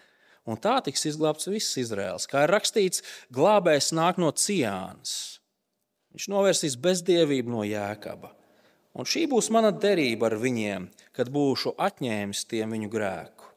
Un 0.49 0.57
tā 0.61 0.79
tiks 0.85 1.05
izglābts 1.09 1.49
viss 1.49 1.77
Izraels. 1.81 2.25
Kā 2.29 2.47
ir 2.47 2.53
rakstīts, 2.53 3.03
glābējs 3.33 3.91
nāk 3.97 4.21
no 4.21 4.31
Ciānas. 4.33 5.41
Viņš 6.17 6.29
novērsīs 6.33 6.79
bezdievību 6.81 7.53
no 7.53 7.65
Jēkaba. 7.69 8.31
Un 8.95 9.09
šī 9.09 9.25
būs 9.29 9.51
mana 9.53 9.73
derība 9.75 10.31
ar 10.31 10.37
viņiem, 10.41 10.87
kad 11.17 11.29
būšu 11.35 11.75
atņēmis 11.83 12.45
tiem 12.49 12.73
viņu 12.77 12.89
grēku. 12.93 13.51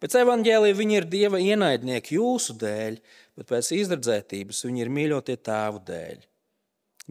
Pēc 0.00 0.16
evaņģēlīja 0.20 0.76
viņi 0.78 0.96
ir 1.00 1.08
dieva 1.10 1.40
ienaidnieki 1.42 2.16
jūsu 2.16 2.56
dēļ, 2.60 2.96
bet 3.36 3.48
pēc 3.50 3.72
izredzētības 3.76 4.62
viņi 4.68 4.84
ir 4.84 4.92
mīļotie 4.92 5.36
tēvu 5.48 5.82
dēļ. 5.88 6.24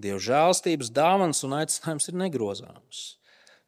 Dieva 0.02 0.22
žēlstības 0.30 0.90
dāvans 0.96 1.44
un 1.46 1.58
aicinājums 1.60 2.10
ir 2.10 2.20
negrozāms. 2.24 3.04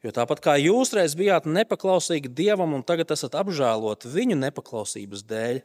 Jo 0.08 0.14
tāpat 0.16 0.40
kā 0.40 0.54
jūs 0.56 0.94
reiz 0.96 1.18
bijāt 1.20 1.50
nepaklausīgi 1.52 2.30
dievam 2.32 2.78
un 2.78 2.84
tagad 2.88 3.10
esat 3.12 3.34
apžēloti 3.36 4.08
viņu 4.14 4.38
nepaklausības 4.40 5.26
dēļ, 5.28 5.58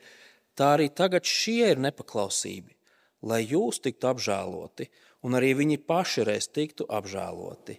tā 0.59 0.70
arī 0.74 0.88
tagad 0.90 1.28
šie 1.28 1.68
ir 1.76 1.83
nepaklausība, 1.85 2.74
lai 3.22 3.44
jūs 3.46 3.78
tiktu 3.85 4.11
apžēloti 4.11 4.88
un 5.22 5.38
arī 5.38 5.52
viņi 5.61 5.78
paši 5.87 6.26
reiz 6.26 6.50
tiktu 6.50 6.88
apžēloti. 6.90 7.78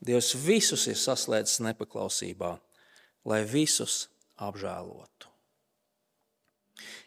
Dievs 0.00 0.32
visus 0.46 0.86
ir 0.88 0.96
saslēdzis 0.96 1.60
nepaklausībā, 1.68 2.54
lai 3.28 3.42
visus 3.44 4.06
apžēlotu. 4.40 5.31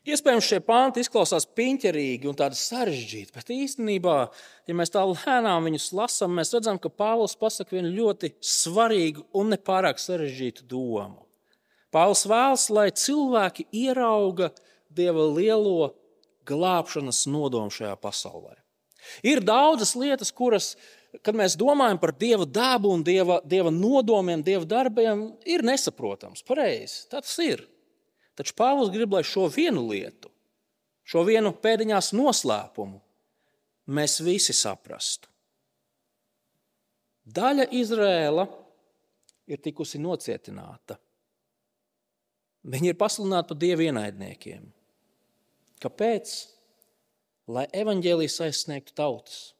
Iespējams, 0.05 0.47
šie 0.49 0.59
panti 0.65 1.01
izklausās 1.01 1.47
piņķerīgi 1.57 2.29
un 2.29 2.37
tādi 2.37 2.59
sarežģīti, 2.59 3.33
bet 3.33 3.51
īstenībā, 3.55 4.17
ja 4.69 4.77
mēs 4.77 4.93
tā 4.93 5.03
lēnām 5.07 5.69
viņus 5.69 5.91
lasām, 5.97 6.35
mēs 6.37 6.53
redzam, 6.53 6.79
ka 6.81 6.91
Pāvils 6.93 7.37
pasaka 7.39 7.77
vienu 7.77 7.93
ļoti 7.95 8.35
svarīgu 8.45 9.25
un 9.35 9.53
nepārāk 9.55 10.01
sarežģītu 10.01 10.67
domu. 10.69 11.25
Pāvils 11.95 12.25
vēlas, 12.29 12.67
lai 12.73 12.89
cilvēki 12.91 13.69
ierauga 13.85 14.51
Dieva 14.95 15.25
lielo 15.27 15.89
glābšanas 16.47 17.25
nodomu 17.27 17.73
šajā 17.73 17.95
pasaulē. 17.99 18.53
Ir 19.27 19.41
daudzas 19.43 19.91
lietas, 19.99 20.31
kuras 20.31 20.75
kad 21.23 21.37
mēs 21.37 21.55
domājam 21.59 21.99
par 22.01 22.13
Dieva 22.17 22.45
dabu 22.47 22.91
un 22.93 23.03
Dieva, 23.05 23.39
dieva 23.45 23.71
nodomiem, 23.73 24.43
Dieva 24.43 24.65
darbiem, 24.67 25.27
ir 25.47 25.63
nesaprotams. 25.65 26.43
Pareizi, 26.47 27.05
tas 27.11 27.35
ir. 27.43 27.65
Taču 28.35 28.55
Pāvils 28.57 28.91
grib, 28.93 29.13
lai 29.15 29.23
šo 29.23 29.47
vienu 29.51 29.85
lietu, 29.87 30.31
šo 31.07 31.23
vienu 31.27 31.53
pēdiņās 31.63 32.11
noslēpumu, 32.17 32.99
mēs 33.95 34.19
visi 34.25 34.55
saprastu. 34.55 35.31
Daļa 37.25 37.69
Izrēla 37.73 38.45
ir 39.49 39.61
tikusi 39.63 40.01
nocietināta. 40.01 40.99
Viņi 42.65 42.91
ir 42.91 42.99
pasludināti 42.99 43.53
par 43.53 43.61
dievu 43.61 43.85
ienaidniekiem. 43.87 44.67
Kāpēc? 45.81 46.35
Lai 47.45 47.67
evaņģēlijas 47.77 48.39
aizsniegtu 48.41 48.95
tautas 48.97 49.55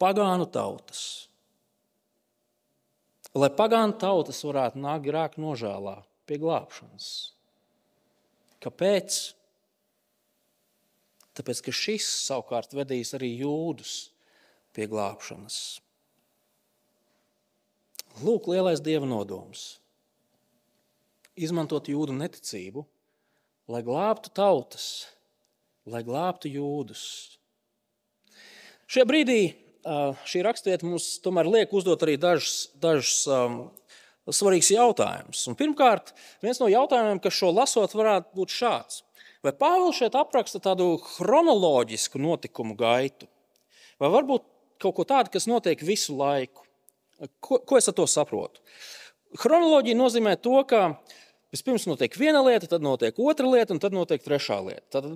pagānu 0.00 0.46
tautas. 0.52 1.28
Lai 3.36 3.50
pagānu 3.52 3.96
tautas 4.00 4.42
varētu 4.44 4.80
nākt 4.80 5.08
grēku 5.08 5.42
nožēlā 5.42 5.98
pie 6.28 6.38
glābšanas. 6.40 7.08
Kāpēc? 8.66 9.16
Tāpēc, 11.38 11.62
ka 11.62 11.74
šis 11.74 12.06
savukārt 12.26 12.72
vedīs 12.74 13.12
arī 13.14 13.28
jūdus 13.38 13.92
pie 14.74 14.88
glābšanas. 14.90 15.58
Lūk, 18.24 18.48
lielais 18.50 18.82
dieva 18.82 19.06
nodoms. 19.06 19.76
Izmantot 21.36 21.86
jūdu 21.92 22.16
neticību, 22.16 22.82
lai 23.70 23.82
glābtu 23.86 24.32
tautas, 24.34 25.06
lai 25.86 26.00
glābtu 26.02 26.50
jūdus. 26.50 27.04
Šajā 28.90 29.06
brīdī 29.06 29.40
šī 30.26 30.42
raksturvieta 30.42 30.88
mums 30.88 31.06
tomēr 31.22 31.46
liek 31.46 31.72
uzdot 31.76 32.02
arī 32.02 32.16
dažus, 32.18 32.70
dažus 32.82 33.26
um, 33.30 33.58
svarīgus 34.34 34.72
jautājumus. 34.74 35.44
Un 35.50 35.56
pirmkārt, 35.58 36.12
viens 36.42 36.58
no 36.62 36.70
jautājumiem, 36.70 37.20
kas 37.22 37.36
šo 37.38 37.52
lasot, 37.54 37.94
varētu 37.94 38.38
būt 38.38 38.54
šāds. 38.54 39.02
Vai 39.44 39.52
Pāvils 39.54 40.00
šeit 40.00 40.16
apraksta 40.18 40.58
tādu 40.62 40.96
chronoloģisku 41.04 42.18
notikumu 42.18 42.74
gaitu? 42.78 43.28
Vai 44.02 44.10
varbūt 44.10 44.46
kaut 44.82 44.96
ko 44.96 45.06
tādu, 45.08 45.30
kas 45.34 45.46
notiek 45.46 45.80
visu 45.86 46.16
laiku? 46.18 46.64
Ko, 47.40 47.60
ko 47.62 47.78
es 47.78 47.86
ar 47.88 47.96
to 47.96 48.08
saprotu? 48.10 48.60
Chronoloģija 49.38 49.98
nozīmē 49.98 50.34
to, 50.42 50.58
ka 50.68 50.96
vispirms 51.54 51.86
notiek 51.88 52.18
viena 52.18 52.42
lieta, 52.44 52.68
tad 52.70 52.84
notiek 52.84 53.16
otra 53.22 53.48
lieta, 53.48 53.74
un 53.76 53.82
tad 53.82 53.94
notiek 53.96 54.22
trešā 54.24 54.58
lieta. 54.66 54.86
Tad 54.98 55.08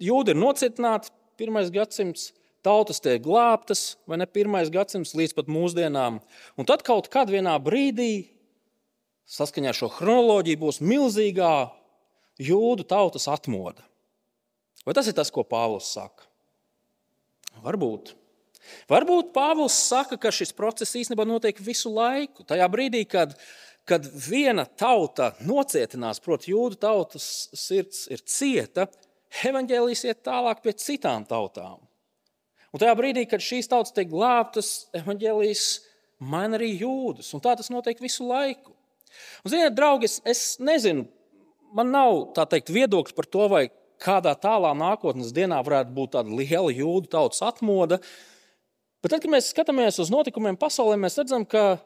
jūdi 0.00 0.34
ir 0.34 0.40
nocietināti, 0.40 1.12
pirmais 1.40 1.70
gadsimts, 1.74 2.30
tautas 2.64 3.00
tiek 3.02 3.22
glābtas, 3.24 3.96
vai 4.08 4.20
ne 4.20 4.26
pirmais 4.28 4.70
gadsimts 4.72 5.14
līdz 5.16 5.36
pat 5.36 5.50
mūsdienām. 5.52 6.20
Un 6.58 6.68
tad 6.68 6.84
kaut 6.86 7.08
kad 7.12 7.32
vienā 7.32 7.56
brīdī, 7.62 8.30
saskaņā 9.30 9.72
ar 9.72 9.78
šo 9.78 9.90
chronoloģiju, 9.94 10.60
būs 10.60 10.80
milzīgā 10.84 11.54
jūdu 12.40 12.86
tautas 12.88 13.28
atmoda. 13.30 13.84
Vai 14.86 14.96
tas 14.96 15.08
ir 15.10 15.16
tas, 15.16 15.30
ko 15.32 15.44
Pāvils 15.44 15.90
saka? 15.92 16.26
Varbūt. 17.64 18.14
Varbūt 18.90 19.34
Pāvils 19.34 19.76
saka, 19.88 20.16
ka 20.20 20.32
šis 20.34 20.54
process 20.56 20.96
īstenībā 20.96 21.26
notiek 21.28 21.58
visu 21.64 21.92
laiku. 21.92 22.46
Tajā 22.48 22.68
brīdī, 22.72 23.04
kad, 23.08 23.34
kad 23.88 24.06
viena 24.28 24.64
tauta 24.64 25.32
nocietinās, 25.44 26.22
proti, 26.24 26.54
jūdu 26.54 26.80
tautas 26.80 27.26
sirds 27.56 28.06
ir 28.12 28.24
cieta, 28.24 28.88
evaņģēlijas 29.44 30.06
iet 30.08 30.24
tālāk 30.26 30.64
pie 30.64 30.74
citām 30.78 31.26
tautām. 31.28 31.89
Un 32.70 32.82
tajā 32.82 32.94
brīdī, 32.98 33.24
kad 33.26 33.42
šīs 33.42 33.68
tautas 33.70 33.94
tiek 33.94 34.08
glābtas, 34.10 34.90
evaņģēlijas 34.94 35.64
maina 36.22 36.58
arī 36.58 36.70
jūdus. 36.84 37.32
Un 37.34 37.42
tā 37.42 37.56
tas 37.58 37.70
notiek 37.72 37.98
visu 38.02 38.28
laiku. 38.28 38.74
Un, 39.42 39.50
ziniet, 39.50 39.74
draugi, 39.74 40.06
es, 40.06 40.20
es 40.28 40.42
nezinu, 40.62 41.08
man 41.74 41.90
nav 41.90 42.30
tā 42.36 42.46
teikt 42.50 42.70
viedoklis 42.74 43.16
par 43.16 43.26
to, 43.26 43.46
vai 43.50 43.64
kādā 44.00 44.36
tālā 44.38 44.70
nākotnes 44.78 45.34
dienā 45.36 45.60
varētu 45.66 45.94
būt 45.96 46.14
tāda 46.16 46.36
liela 46.38 46.70
jūdu 46.72 47.10
tautas 47.12 47.42
atmoda. 47.44 48.00
Bet 49.00 49.14
tad, 49.14 49.24
kad 49.24 49.32
mēs 49.32 49.50
skatāmies 49.52 49.98
uz 50.02 50.12
notikumiem 50.12 50.58
pasaulē, 50.60 50.96
mēs 51.00 51.18
redzam, 51.20 51.44
ka 51.48 51.80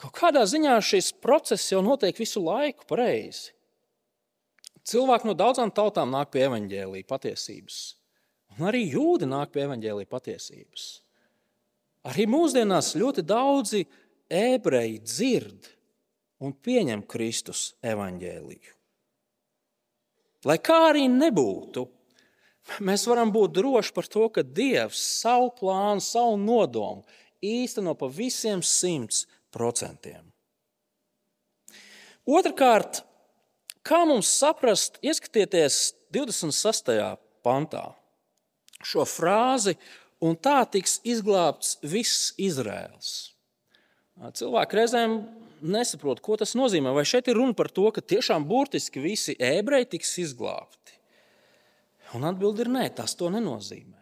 kaut 0.00 0.14
kādā 0.16 0.44
ziņā 0.48 0.76
šis 0.84 1.10
process 1.24 1.72
jau 1.72 1.82
notiek 1.84 2.16
visu 2.20 2.42
laiku 2.44 2.86
pareizi. 2.88 3.52
Cilvēki 4.84 5.30
no 5.30 5.34
daudzām 5.36 5.72
tautām 5.72 6.10
nāk 6.12 6.30
pie 6.34 6.44
evaņģēlīja 6.44 7.08
patiesības. 7.08 7.78
Un 8.54 8.68
arī 8.70 8.84
jūdi 8.92 9.26
nāk 9.26 9.50
pie 9.54 9.64
evaņģēlīja 9.64 10.10
patiesības. 10.10 10.84
Arī 12.06 12.26
mūsdienās 12.30 12.92
ļoti 13.00 13.24
daudzi 13.26 13.82
ebreji 14.30 15.00
dzird 15.02 15.70
un 16.44 16.52
pieņem 16.52 17.02
Kristus 17.08 17.72
evaņģēliju. 17.82 18.74
Lai 20.44 20.58
kā 20.60 20.76
arī 20.90 21.06
nebūtu, 21.08 21.86
mēs 22.84 23.06
varam 23.08 23.32
būt 23.32 23.56
droši 23.56 23.94
par 23.96 24.08
to, 24.12 24.28
ka 24.28 24.44
Dievs 24.44 25.00
savu 25.22 25.48
plānu, 25.56 26.04
savu 26.04 26.36
nodomu 26.40 27.02
īsteno 27.44 27.96
pa 27.96 28.10
visiem 28.12 28.62
simts 28.64 29.24
procentiem. 29.52 30.22
Otrakārt, 32.24 33.02
kā 33.84 34.04
mums 34.08 34.30
saprast, 34.32 35.00
ieskatieties 35.04 35.94
26. 36.12 36.94
pantā 37.44 37.90
šo 38.86 39.06
frāzi, 39.08 39.76
un 40.24 40.36
tā 40.36 40.60
tiks 40.70 41.00
izglābts 41.04 41.78
viss 41.82 42.32
Izraels. 42.40 43.34
Cilvēki 44.14 44.78
reizēm 44.78 45.18
nesaprot, 45.64 46.20
ko 46.22 46.36
tas 46.38 46.54
nozīmē. 46.58 46.92
Vai 46.94 47.06
šeit 47.08 47.28
ir 47.28 47.38
runa 47.40 47.56
par 47.56 47.70
to, 47.72 47.88
ka 47.94 48.04
tiešām 48.04 48.46
burtiski 48.48 49.02
visi 49.02 49.34
ebreji 49.40 49.94
tiks 49.96 50.14
izglābti? 50.22 50.98
Un 52.14 52.26
atbildi 52.28 52.62
ir 52.62 52.70
nē, 52.70 52.86
tas 52.94 53.16
to 53.18 53.30
nenozīmē. 53.32 53.98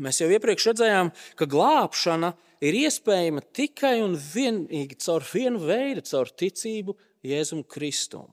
Mēs 0.00 0.18
jau 0.22 0.30
iepriekš 0.32 0.70
redzējām, 0.72 1.10
ka 1.38 1.46
glābšana 1.46 2.32
ir 2.64 2.78
iespējama 2.80 3.44
tikai 3.54 3.98
un 4.02 4.16
vienīgi 4.18 4.96
caur 5.04 5.26
vienu 5.28 5.60
veidu, 5.62 6.02
caur 6.08 6.30
ticību 6.30 6.96
Jēzum 7.24 7.62
Kristum. 7.68 8.32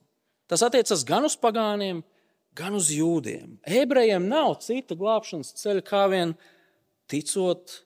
Tas 0.49 0.63
attiecas 0.65 1.03
gan 1.07 1.27
uz 1.27 1.35
pagāniem, 1.39 2.01
gan 2.57 2.75
uz 2.77 2.89
jūdiem. 2.93 3.59
Ebrejiem 3.65 4.27
nav 4.31 4.57
cita 4.65 4.97
glābšanas 4.99 5.53
ceļa 5.59 5.83
kā 5.87 6.05
vien 6.11 6.33
ticot 7.11 7.81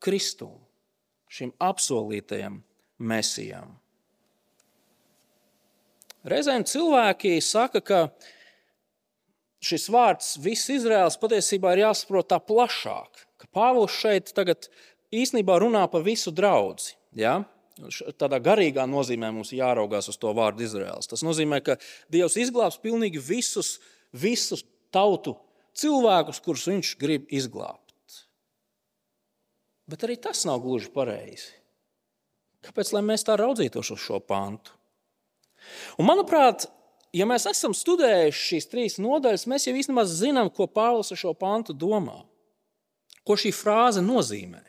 Kristum, 0.00 0.56
šim 1.30 1.52
apsolītajam 1.60 2.60
mesijam. 3.00 3.76
Reizēm 6.28 6.66
cilvēki 6.68 7.38
saka, 7.40 7.80
ka 7.80 8.00
šis 9.64 9.88
vārds 9.92 10.34
viss 10.40 10.68
Izraels 10.72 11.16
patiesībā 11.20 11.72
ir 11.74 11.86
jāsaprot 11.86 12.28
tā 12.28 12.40
plašāk. 12.44 13.24
Ka 13.40 13.48
Pāvils 13.56 13.96
šeit 13.96 14.34
tagad 14.36 14.68
īstenībā 15.12 15.56
runā 15.62 15.86
par 15.92 16.04
visu 16.04 16.32
draugu. 16.32 16.92
Ja? 17.16 17.40
Tādā 18.20 18.36
garīgā 18.44 18.84
nozīmē 18.84 19.30
mums 19.32 19.54
jāraugās 19.56 20.10
uz 20.12 20.18
to 20.20 20.32
vārdu 20.36 20.66
Izraels. 20.66 21.08
Tas 21.08 21.24
nozīmē, 21.24 21.62
ka 21.64 21.78
Dievs 22.12 22.36
izglābs 22.36 22.76
pilnīgi 22.82 23.22
visus 23.24 23.78
visus 24.12 24.64
tautu 24.94 25.36
cilvēkus, 25.76 26.42
kurus 26.42 26.66
viņš 26.70 26.96
grib 27.00 27.30
izglābt. 27.32 27.90
Bet 29.90 30.04
arī 30.06 30.14
tas 30.22 30.44
nav 30.46 30.60
gluži 30.62 30.90
pareizi. 30.94 31.56
Kāpēc 32.62 32.92
mēs 33.02 33.24
tā 33.26 33.34
raudzītos 33.40 33.90
uz 33.90 34.02
šo 34.02 34.20
pantu? 34.22 34.76
Un, 35.98 36.06
manuprāt, 36.06 36.68
ja 37.16 37.26
mēs 37.26 37.48
esam 37.50 37.74
studējuši 37.76 38.44
šīs 38.50 38.68
trīs 38.70 38.98
nodaļas, 39.02 39.48
mēs 39.50 39.66
jau 39.66 39.74
īstenībā 39.76 40.04
zinām, 40.06 40.50
ko 40.52 40.68
Pāvils 40.70 41.10
ar 41.10 41.20
šo 41.20 41.34
pantu 41.34 41.74
domā. 41.74 42.20
Ko 43.26 43.36
šī 43.40 43.52
frāze 43.54 44.04
nozīmē? 44.04 44.62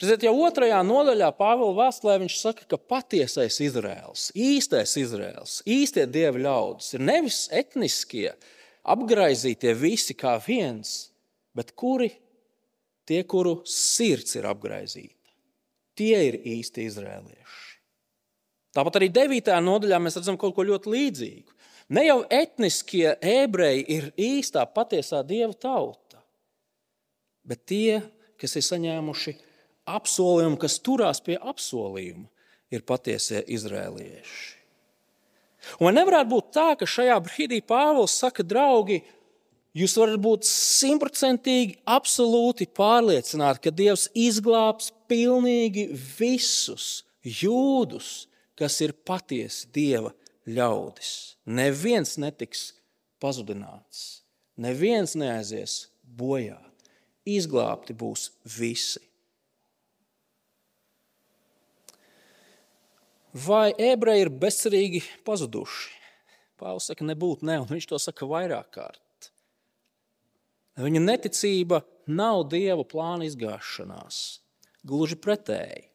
Redziet, 0.00 0.24
jau 0.26 0.34
otrajā 0.46 0.80
nodaļā 0.86 1.28
Pāvila 1.38 1.74
vēstulē 1.84 2.16
viņš 2.24 2.36
saka, 2.40 2.66
ka 2.68 2.78
patiesais 2.78 3.60
Izraels, 3.62 4.30
īstais 4.34 4.96
Izraels, 4.98 5.60
īstie 5.66 6.06
dievi 6.10 6.42
ļaudis 6.44 6.96
ir 6.96 7.04
nevis 7.04 7.44
etniskie, 7.54 8.32
apgaizītie 8.82 9.74
visi 9.78 10.16
kā 10.18 10.34
viens, 10.42 11.12
bet 11.54 11.72
kuri 11.78 12.10
tie, 13.06 13.22
kuru 13.22 13.60
sirds 13.68 14.34
ir 14.38 14.48
apgaizīta. 14.50 15.14
Tie 15.94 16.16
ir 16.28 16.40
īsti 16.42 16.88
izrēlieši. 16.88 17.62
Tāpat 18.74 18.98
arī 18.98 19.10
9. 19.14 19.52
nodaļā 19.62 20.00
mēs 20.02 20.18
redzam 20.18 20.38
kaut 20.40 20.56
ko 20.56 20.64
ļoti 20.66 20.90
līdzīgu. 20.90 21.54
Ne 21.94 22.06
jau 22.08 22.22
etniskie 22.32 23.12
ebreji 23.20 23.84
ir 23.94 24.06
īstā, 24.18 24.64
patiesā 24.66 25.20
dieva 25.26 25.52
tauta, 25.52 26.18
bet 27.46 27.62
tie, 27.68 28.00
kas 28.40 28.56
ir 28.56 28.64
saņēmuši 28.66 29.36
apsolījumu, 29.88 30.58
kas 30.60 30.78
turās 30.84 31.20
pie 31.24 31.38
apsolījuma, 31.40 32.26
ir 32.74 32.84
patiesie 32.86 33.42
izrēlieši. 33.54 34.52
Un 35.80 35.88
vai 35.88 35.94
nevarētu 35.96 36.30
būt 36.30 36.50
tā, 36.54 36.70
ka 36.78 36.88
šajā 36.88 37.16
brīdī 37.24 37.60
Pāvils 37.64 38.16
saka, 38.20 38.44
draugi, 38.44 39.00
jūs 39.76 39.96
varat 39.96 40.20
būt 40.22 40.46
simtprocentīgi, 40.48 41.78
absolūti 41.88 42.68
pārliecināti, 42.76 43.62
ka 43.64 43.72
Dievs 43.72 44.10
izglābs 44.12 44.92
pilnīgi 45.10 45.88
visus 46.18 47.04
jūdus, 47.24 48.26
kas 48.58 48.76
ir 48.84 48.92
patiesi 49.06 49.70
Dieva 49.74 50.12
ļaudis. 50.44 51.36
Neviens 51.48 52.18
netiks 52.20 52.74
pazudināts, 53.22 54.22
neviens 54.60 55.16
neaizies 55.18 55.86
bojā. 56.04 56.60
Izglābti 57.24 57.96
būs 57.96 58.28
visi. 58.58 59.00
Vai 63.34 63.72
ebreji 63.82 64.28
ir 64.28 64.30
bezcerīgi 64.30 65.00
pazuduši? 65.26 65.88
Pāvils 66.60 66.86
saka, 66.86 67.02
nebūtu 67.08 67.48
ne, 67.48 67.56
un 67.64 67.66
viņš 67.66 67.88
to 67.90 67.98
saka 67.98 68.28
vairāk 68.30 68.68
kārt. 68.76 69.30
Viņa 70.78 71.02
neticība 71.02 71.80
nav 72.06 72.44
dieva 72.52 72.86
plāna 72.86 73.26
izgāšanās. 73.26 74.20
Gluži 74.86 75.18
pretēji. 75.18 75.88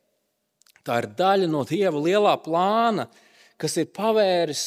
Tā 0.84 1.00
ir 1.00 1.10
daļa 1.16 1.48
no 1.52 1.64
dieva 1.68 2.04
lielā 2.04 2.36
plāna, 2.44 3.08
kas 3.60 3.78
ir 3.80 3.88
pavēris, 3.96 4.66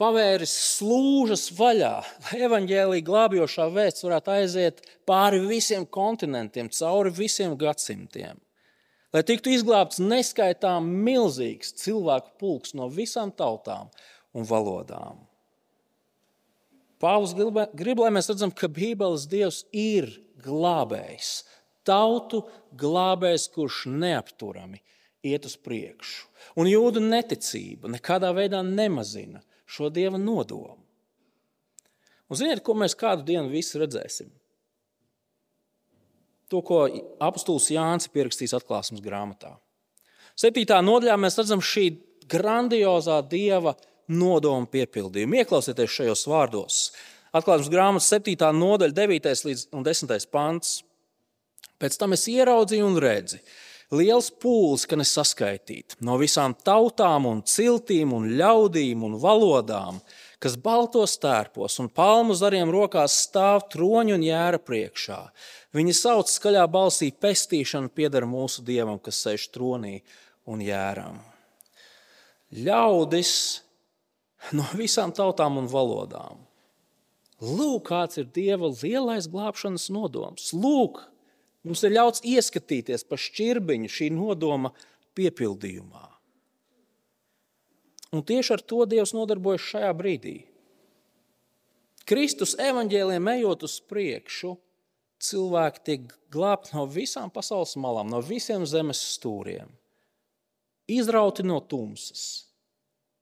pavēris 0.00 0.56
slūžas 0.80 1.50
vaļā, 1.54 1.94
lai 2.26 2.42
evaņģēlīja 2.48 3.06
glābjošā 3.06 3.70
vēsts 3.70 4.06
varētu 4.06 4.34
aiziet 4.34 4.82
pāri 5.06 5.42
visiem 5.46 5.86
kontinentiem, 5.86 6.74
cauri 6.74 7.14
visiem 7.22 7.54
gadsimtiem 7.60 8.38
lai 9.14 9.22
tiktu 9.26 9.52
izglābts 9.54 10.00
neskaitām 10.02 10.86
milzīgs 11.06 11.74
cilvēku 11.82 12.36
pulks 12.40 12.74
no 12.78 12.88
visām 12.92 13.32
tautām 13.34 13.90
un 14.36 14.46
valodām. 14.46 15.18
Pāvils 17.00 17.32
grib, 17.36 17.56
grib, 17.72 18.02
lai 18.02 18.10
mēs 18.12 18.28
redzam, 18.28 18.52
ka 18.52 18.68
Bībeles 18.68 19.24
Dievs 19.30 19.62
ir 19.72 20.10
glābējs, 20.44 21.30
tautu 21.88 22.42
glābējs, 22.76 23.48
kurš 23.54 23.86
neapturami 23.88 24.82
iet 25.24 25.46
uz 25.48 25.56
priekšu. 25.60 26.28
Un 26.60 26.68
jūdu 26.68 27.00
neticība 27.04 27.88
nekādā 27.92 28.30
veidā 28.36 28.60
nemazina 28.64 29.40
šo 29.70 29.88
dieva 29.92 30.20
nodomu. 30.20 30.78
Un 32.30 32.38
ziniet, 32.38 32.62
ko 32.62 32.76
mēs 32.78 32.94
kādu 32.94 33.24
dienu 33.26 33.50
visi 33.50 33.80
redzēsim? 33.80 34.30
To, 36.50 36.62
ko 36.66 36.84
apustulis 37.22 37.70
Jānis 37.72 38.08
ir 38.08 38.14
pierakstījis 38.16 38.56
atklāsmes 38.58 39.02
grāmatā. 39.04 39.54
Septītā 40.38 40.80
nodaļā 40.84 41.16
mēs 41.20 41.38
redzam 41.38 41.62
šī 41.64 41.86
grandiozā 42.30 43.20
dieva 43.30 43.74
nodoma 44.10 44.68
piepildījumu. 44.70 45.40
Ieklausieties 45.40 45.96
šajos 45.96 46.26
vārdos. 46.30 46.78
Atklāsmes 47.36 47.70
grāmatas 47.70 48.10
7. 48.10 48.50
nodaļa, 48.56 48.96
9. 48.96 49.34
līdz 49.46 49.66
10. 49.70 50.30
pants. 50.32 50.80
Pēc 51.80 51.96
tam 52.00 52.16
es 52.16 52.26
ieraudzīju 52.28 52.86
un 52.86 52.98
redzu. 53.00 53.38
Liels 53.94 54.28
pūlis, 54.42 54.84
ka 54.86 54.98
nesaskaitīt 54.98 55.96
no 56.06 56.14
visām 56.20 56.54
tautām, 56.54 57.26
un 57.26 57.40
ciltīm, 57.42 58.12
un 58.14 58.28
ļaudīm 58.38 59.02
un 59.06 59.16
valodām, 59.18 59.98
kas 60.40 60.56
baltos 60.56 61.16
tērpos 61.20 61.78
un 61.82 61.90
palmu 61.92 62.36
zariem 62.38 62.72
rokās 62.72 63.18
stāv 63.26 63.66
troņu 63.72 64.16
un 64.16 64.26
jēra 64.26 64.60
priekšā. 64.64 65.20
Viņi 65.76 65.96
sauc 65.96 66.32
skaļā 66.32 66.66
balsī, 66.72 67.10
pestīšana 67.12 67.92
pieder 67.94 68.26
mūsu 68.28 68.64
dievam, 68.66 68.98
kas 68.98 69.20
sēž 69.26 69.50
tronī 69.54 70.00
un 70.48 70.64
jēram. 70.64 71.20
Ļaudis 72.50 73.32
no 74.56 74.64
visām 74.74 75.12
tautām 75.14 75.60
un 75.60 75.68
valodām 75.70 76.48
Lūk, 77.40 77.86
kāds 77.88 78.20
ir 78.20 78.28
Dieva 78.28 78.68
lielais 78.68 79.24
glābšanas 79.32 79.88
nodoms. 79.92 80.50
Lūk, 80.52 81.00
mums 81.64 81.82
ir 81.86 81.94
ļauts 81.96 82.20
ieskatīties 82.28 83.06
pa 83.08 83.16
šķirbiņu 83.16 83.88
šī 83.88 84.10
nodoma 84.12 84.74
piepildījumā. 85.16 86.09
Un 88.10 88.24
tieši 88.26 88.56
ar 88.56 88.62
to 88.66 88.84
Dievs 88.90 89.14
nodarbojas 89.14 89.62
šajā 89.70 89.90
brīdī. 89.94 90.36
Kristus 92.10 92.56
evaņģēliem 92.58 93.28
ejot 93.36 93.62
uz 93.68 93.76
priekšu, 93.86 94.56
cilvēki 95.22 95.82
tiek 95.86 96.08
glābti 96.32 96.74
no 96.74 96.86
visām 96.90 97.30
pasaules 97.30 97.76
malām, 97.78 98.10
no 98.10 98.18
visiem 98.24 98.64
zemes 98.66 99.02
stūriem, 99.14 99.70
izrauti 100.90 101.44
no 101.46 101.60
tumsas, 101.60 102.24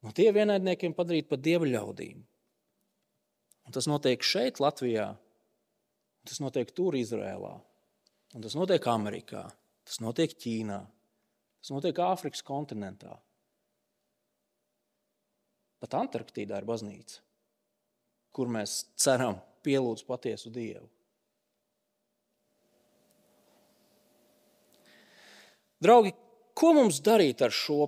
no 0.01 0.14
dieva 0.16 0.45
ienaidniekiem 0.45 0.97
padarīti 0.97 1.28
par 1.28 1.43
dieva 1.45 1.68
ļaudīm. 1.68 2.22
Un 3.68 3.76
tas 3.76 3.84
notiek 3.91 4.22
šeit, 4.24 4.62
Latvijā, 4.64 5.11
tas 6.24 6.41
notiek 6.41 6.70
tur, 6.72 6.97
Izrēlā, 6.97 7.55
un 8.32 8.45
tas 8.45 8.57
notiek 8.57 8.86
Amerikā, 8.89 9.45
tas 9.84 10.01
notiek 10.01 10.32
Ķīnā, 10.32 10.78
tas 11.61 11.74
notiek 11.74 12.01
Āfrikas 12.01 12.41
kontinentā. 12.47 13.18
Pat 15.79 15.95
Antarktīdā 15.95 16.59
ir 16.59 16.66
baznīca, 16.66 17.20
kur 18.35 18.51
mēs 18.51 18.81
ceram 18.99 19.39
pielūdz 19.66 20.05
patiesu 20.09 20.51
Dievu. 20.55 20.89
Draugi, 25.79 26.11
ko 26.59 26.72
mums 26.74 26.99
darīt 27.07 27.43
ar 27.47 27.55
šo 27.55 27.87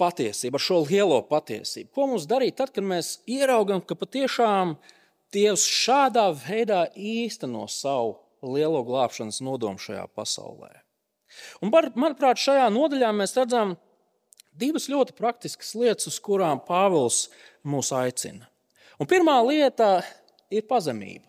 patiesību, 0.00 0.56
ar 0.56 0.64
šo 0.64 0.78
lielo 0.88 1.18
patiesību? 1.28 1.90
Ko 1.92 2.06
mums 2.08 2.24
darīt 2.28 2.56
tad, 2.60 2.72
kad 2.72 2.84
mēs 2.84 3.18
ieraugam, 3.28 3.82
ka 3.84 3.98
patiešām 3.98 4.76
Dievs 5.34 5.66
šādā 5.68 6.30
veidā 6.38 6.86
īsteno 6.96 7.66
savu 7.68 8.14
lielo 8.46 8.80
glābšanas 8.86 9.42
nodomu 9.44 9.80
šajā 9.82 10.06
pasaulē? 10.16 10.70
Un, 11.60 11.72
manuprāt, 11.72 12.40
šajā 12.40 12.68
nodaļā 12.72 13.10
mēs 13.12 13.34
redzam 13.36 13.74
divas 14.58 14.88
ļoti 14.92 15.14
praktiskas 15.16 15.74
lietas, 15.78 16.08
uz 16.10 16.18
kurām 16.22 16.60
Pāvils 16.66 17.26
mūs 17.66 17.92
aicina. 17.96 18.48
Un 19.00 19.08
pirmā 19.08 19.36
lieta 19.44 20.00
ir 20.50 20.64
pazemība. 20.68 21.26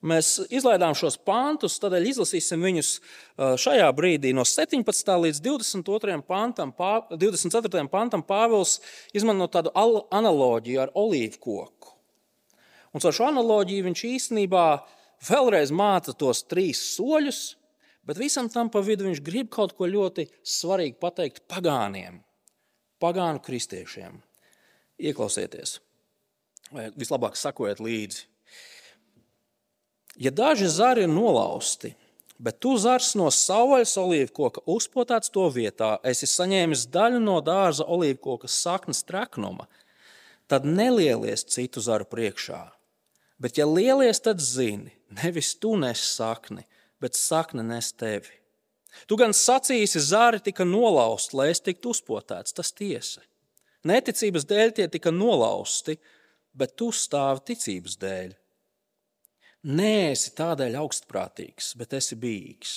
Mēs 0.00 0.38
izlaidām 0.48 0.94
šos 0.96 1.18
pāntus, 1.28 1.74
tādēļ 1.82 2.06
izlasīsim 2.08 2.62
viņus 2.64 2.92
šajā 3.60 3.88
brīdī. 3.92 4.30
No 4.32 4.46
17. 4.48 5.10
līdz 5.26 5.42
22. 5.44 6.16
pantam, 6.24 6.72
24. 6.72 7.82
pantam 7.92 8.24
Pāvils 8.24 8.78
izmanto 9.12 9.50
tādu 9.58 9.74
analoģiju 9.76 10.80
ar 10.86 10.94
olīvu 10.96 11.42
koku. 11.44 11.92
Un 12.96 13.04
ar 13.04 13.14
šo 13.14 13.28
analoģiju 13.28 13.90
viņš 13.90 14.06
īstenībā 14.08 14.64
vēlreiz 15.28 15.70
māca 15.70 16.16
tos 16.16 16.42
trīs 16.48 16.80
soļus, 16.96 17.59
bet 18.10 18.18
visam 18.18 18.48
tam 18.50 18.66
pa 18.74 18.82
vidu 18.82 19.06
viņš 19.06 19.22
grib 19.22 19.52
kaut 19.54 19.76
ko 19.78 19.86
ļoti 19.86 20.26
svarīgu 20.42 20.98
pateikt 20.98 21.44
pagāniem, 21.50 22.18
pagānu 22.98 23.38
kristiešiem. 23.46 24.18
Ieklausieties, 25.00 25.78
vai 26.74 26.88
vislabāk 26.98 27.38
sakojiet 27.38 27.78
līdzi. 27.80 28.26
Ja 30.20 30.34
daži 30.34 30.66
zari 30.68 31.06
ir 31.06 31.12
nolausti, 31.12 31.94
bet 32.36 32.58
tu 32.60 32.74
zars 32.82 33.12
no 33.14 33.28
savvaļas 33.30 33.94
olīvkoka 34.02 34.64
uzpotāts 34.68 35.30
to 35.32 35.46
vietā, 35.54 35.94
esi 36.02 36.26
saņēmis 36.28 36.88
daļu 36.92 37.22
no 37.22 37.38
dārza 37.44 37.86
olīvkoka 37.86 38.50
saknes 38.50 39.04
treknuma, 39.06 39.68
tad 40.50 40.66
nelielies 40.66 41.46
citu 41.46 41.80
zaru 41.84 42.08
priekšā. 42.10 42.64
Bet, 43.40 43.56
ja 43.56 43.64
lielies, 43.64 44.18
tad 44.20 44.42
zini, 44.44 44.90
nevis 45.22 45.54
tu 45.56 45.76
nes 45.80 46.02
sakni, 46.18 46.66
bet 47.00 47.16
sakne 47.18 47.64
nes 47.66 47.92
tevi. 47.92 48.36
Tu 49.06 49.16
gan 49.16 49.32
sacīsi, 49.36 50.02
zāri 50.02 50.40
tika 50.42 50.66
nolausti, 50.66 51.36
lai 51.38 51.50
es 51.52 51.62
tiktu 51.62 51.94
uzpotāts, 51.94 52.54
tas 52.56 52.72
tiesa. 52.74 53.22
Neticības 53.86 54.44
dēļ 54.50 54.74
tie 54.76 54.86
tika 54.92 55.12
nolausti, 55.14 55.96
bet 56.52 56.74
tu 56.76 56.90
stāvi 56.92 57.46
ticības 57.52 57.96
dēļ. 58.02 58.34
Nē, 59.70 59.94
esi 60.12 60.32
tādēļ 60.36 60.76
augstprātīgs, 60.80 61.74
bet 61.80 61.94
esi 61.96 62.16
bijīgs. 62.16 62.74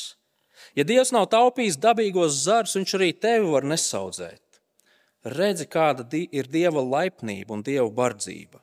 Ja 0.77 0.85
Dievs 0.87 1.11
nav 1.15 1.29
taupījis 1.31 1.79
dabīgos 1.81 2.43
zarus, 2.45 2.75
viņš 2.77 2.95
arī 2.97 3.11
tevi 3.19 3.51
var 3.51 3.67
nesaudzēt. 3.67 4.41
Redzi, 5.33 5.67
kāda 5.71 6.05
ir 6.11 6.49
Dieva 6.51 6.83
laipnība 6.83 7.55
un 7.55 7.63
Dieva 7.63 7.87
bardzība. 7.87 8.59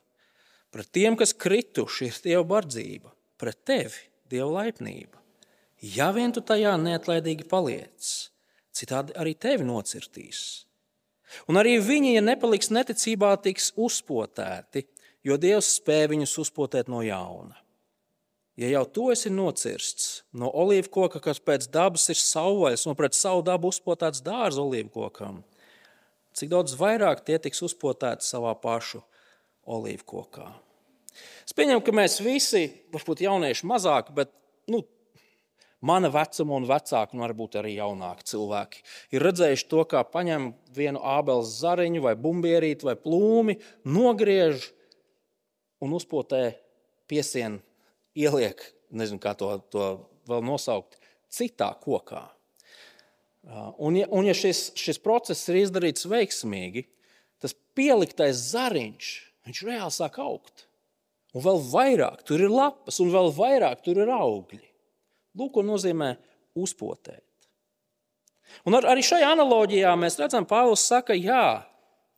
Pret 0.70 0.90
tiem, 0.94 1.16
kas 1.16 1.32
krituši, 1.32 2.10
ir 2.10 2.20
Dieva 2.24 2.44
bardzība, 2.54 3.12
pret 3.40 3.64
tevi 3.66 4.04
Dieva 4.30 4.50
laipnība. 4.60 5.19
Ja 5.80 6.10
vien 6.12 6.32
tu 6.32 6.42
tajā 6.44 6.74
neatlaidīgi 6.76 7.46
paliec, 7.48 8.08
citādi 8.76 9.16
arī 9.16 9.32
tevi 9.32 9.64
nocirtīs. 9.64 10.66
Un 11.48 11.56
arī 11.60 11.78
viņi, 11.80 12.16
ja 12.18 12.22
nepaliks 12.24 12.72
neticībā, 12.74 13.32
tiks 13.40 13.70
uzpotēti, 13.80 14.84
jo 15.24 15.38
Dievs 15.40 15.76
spēja 15.78 16.10
viņus 16.12 16.36
uzpotēt 16.44 16.90
no 16.92 17.00
jauna. 17.06 17.56
Ja 18.60 18.68
jau 18.68 18.82
tu 18.92 19.06
esi 19.12 19.30
nocirsts 19.32 20.24
no 20.36 20.50
olīvu 20.52 20.90
koka, 20.92 21.20
kas 21.24 21.40
pēc 21.40 21.70
dabas 21.72 22.10
ir 22.12 22.18
savvaļas 22.20 22.84
un 22.90 22.96
pret 22.98 23.16
savu 23.16 23.44
dabu 23.46 23.70
uzpotāts 23.72 24.20
dārza 24.20 24.60
olīvu 24.60 24.90
kokam, 24.98 25.38
cik 26.36 26.50
daudz 26.52 26.74
vairāk 26.76 27.22
tie 27.24 27.38
tiks 27.40 27.62
uzpotāti 27.64 28.26
savā 28.26 28.52
pašu 28.60 29.00
olīvu 29.64 30.04
kokā. 30.12 30.50
Es 31.46 31.56
pieņemu, 31.56 31.80
ka 31.86 31.94
mēs 31.94 32.18
visi, 32.20 32.66
varbūt 32.92 33.24
jaunieši 33.24 33.68
mazāk, 33.70 34.12
bet 34.14 34.34
nu, 34.70 34.82
mana 35.80 36.10
vecuma 36.12 36.58
un 36.58 36.66
vecāka, 36.68 37.14
un 37.16 37.24
varbūt 37.24 37.56
arī 37.60 37.74
jaunāki 37.78 38.26
cilvēki, 38.30 38.82
ir 39.16 39.24
redzējuši 39.24 39.68
to, 39.70 39.84
kā 39.88 40.02
paņem 40.04 40.50
vienu 40.76 41.00
ābeles 41.00 41.54
zariņu, 41.62 42.02
vai 42.04 42.14
bumbierīti, 42.20 42.86
vai 42.88 42.96
plūmi, 43.00 43.56
nogriež 43.88 44.68
un 45.80 45.96
uzpotē 45.96 46.44
piesienu 47.10 47.62
ieliek, 48.18 48.60
nezinu, 48.92 49.20
kā 49.22 49.34
to, 49.38 49.54
to 49.72 49.90
vēl 50.28 50.44
nosaukt, 50.44 51.00
citā 51.32 51.72
kokā. 51.80 52.26
Uh, 53.40 53.70
un, 53.80 53.96
ja, 53.96 54.06
un 54.12 54.26
ja 54.28 54.34
šis, 54.36 54.70
šis 54.76 55.00
process 55.00 55.48
ir 55.48 55.62
izdarīts 55.62 56.04
veiksmīgi, 56.10 56.84
tas 57.40 57.56
pieliktais 57.74 58.50
zariņš, 58.50 59.12
viņš 59.48 59.62
reāli 59.64 59.94
sāk 59.94 60.20
augt. 60.20 60.66
Un 61.32 61.44
vēl 61.46 61.62
vairāk 61.70 62.24
tur 62.26 62.42
ir 62.42 62.52
lapas, 62.52 62.98
un 63.00 63.12
vēl 63.14 63.30
vairāk 63.32 63.80
tur 63.86 64.02
ir 64.02 64.10
augļi. 64.12 64.69
Lūk, 65.38 65.52
ko 65.56 65.66
nozīmē 65.66 66.14
uzpotēt. 66.58 67.26
Un 68.66 68.74
ar, 68.74 68.88
arī 68.90 69.04
šajā 69.06 69.28
analoģijā 69.36 69.92
mēs 69.98 70.18
redzam, 70.18 70.46
Pāvils 70.48 70.82
saka, 70.82 71.14
jā, 71.14 71.62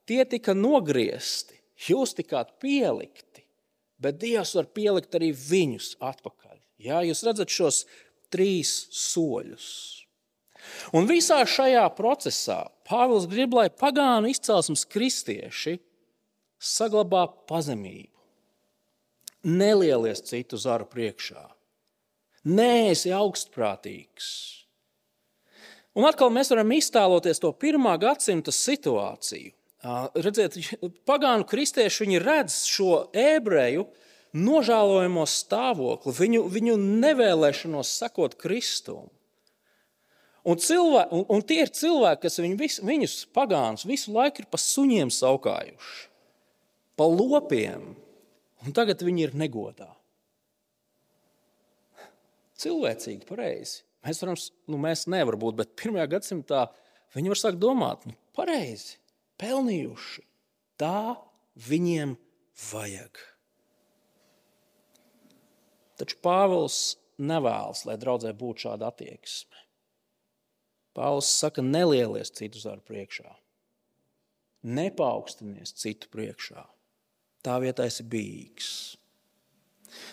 tie 0.08 0.22
tika 0.24 0.54
nogriezti, 0.56 1.58
jūs 1.90 2.16
tikāt 2.16 2.54
pielikt 2.62 3.32
bet 4.02 4.20
Dievs 4.20 4.56
var 4.58 4.68
pielikt 4.74 5.14
arī 5.18 5.30
viņus 5.36 5.96
atpakaļ. 6.02 6.58
Jā, 6.82 7.02
jūs 7.06 7.22
redzat 7.26 7.52
šos 7.52 7.82
trīs 8.32 8.72
soļus. 8.90 9.68
Un 10.94 11.08
visā 11.10 11.40
šajā 11.46 11.84
procesā 11.96 12.64
Pāvils 12.86 13.28
grib, 13.30 13.54
lai 13.54 13.68
pagānu 13.70 14.30
izcelsmes 14.30 14.84
kristieši 14.90 15.78
saglabā 16.62 17.24
pazemību, 17.50 18.10
nelielies 19.46 20.22
citu 20.28 20.58
zaru 20.60 20.86
priekšā, 20.90 21.42
neesi 22.44 23.12
augstprātīgs. 23.14 24.28
Un 25.92 26.06
atkal 26.08 26.32
mēs 26.32 26.50
varam 26.52 26.70
iztēloties 26.72 27.42
to 27.42 27.50
pirmā 27.52 27.98
gadsimta 28.00 28.52
situāciju. 28.54 29.52
Redziet, 30.14 30.56
pagānu 31.08 31.44
kristieši 31.48 32.20
redz 32.22 32.62
šo 32.70 33.08
ebreju 33.12 33.88
nožēlojamo 34.32 35.24
stāvokli, 35.28 36.14
viņu, 36.16 36.44
viņu 36.48 36.76
nevēlēšanos 36.80 37.90
sekot 37.98 38.38
Kristum. 38.40 39.10
Un, 40.42 40.58
cilvē, 40.58 41.04
un, 41.14 41.26
un 41.30 41.42
tie 41.46 41.60
ir 41.62 41.70
cilvēki, 41.70 42.22
kas 42.24 42.40
viņu 42.40 42.56
vis, 42.58 42.78
viņus 42.82 43.16
pagānus 43.34 43.84
visu 43.86 44.14
laiku 44.14 44.42
ir 44.42 44.48
pa 44.50 44.58
suņiem 44.58 45.12
saukājuši, 45.14 46.06
pa 46.98 47.06
lopiem, 47.06 47.92
un 48.64 48.74
tagad 48.74 49.04
viņi 49.06 49.28
ir 49.28 49.36
negodā. 49.38 49.90
Cilvēcīgi, 52.62 53.26
pareizi. 53.28 53.82
Mēs, 54.06 54.22
varam, 54.22 54.38
nu, 54.70 54.78
mēs 54.82 55.06
nevaram 55.10 55.40
būt, 55.42 55.58
bet 55.60 55.76
pirmajā 55.78 56.08
gadsimtā 56.16 56.64
viņi 57.14 57.32
var 57.32 57.40
sākt 57.40 57.60
domāt, 57.62 58.06
nu, 58.08 58.16
pareizi 58.36 58.98
pelnījuši. 59.42 60.24
Tā 60.80 61.14
viņiem 61.68 62.16
vajag. 62.70 63.20
Taču 66.00 66.18
Pāvils 66.24 66.78
nevēlas, 67.22 67.84
lai 67.86 67.98
draudzē 68.00 68.32
būtu 68.38 68.66
šāda 68.66 68.90
attieksme. 68.90 69.58
Pāvils 70.96 71.30
saka, 71.30 71.62
nelielies 71.64 72.32
citu 72.34 72.60
zaru 72.60 72.82
priekšā, 72.84 73.30
nepaukstinies 74.62 75.74
citu 75.78 76.10
priekšā. 76.12 76.66
Tā 77.42 77.54
vietā 77.62 77.86
esi 77.88 78.04
bijīgs. 78.06 78.72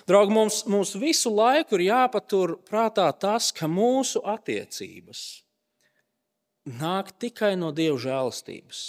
Draugi, 0.10 0.34
mums, 0.34 0.64
mums 0.70 0.96
visu 1.00 1.32
laiku 1.34 1.78
ir 1.78 1.88
jāpatur 1.90 2.58
prātā 2.68 3.08
tas, 3.20 3.52
ka 3.56 3.70
mūsu 3.72 4.22
attiecības 4.26 5.24
nāk 6.80 7.14
tikai 7.18 7.56
no 7.58 7.72
Dieva 7.76 7.98
žēlastības. 8.02 8.82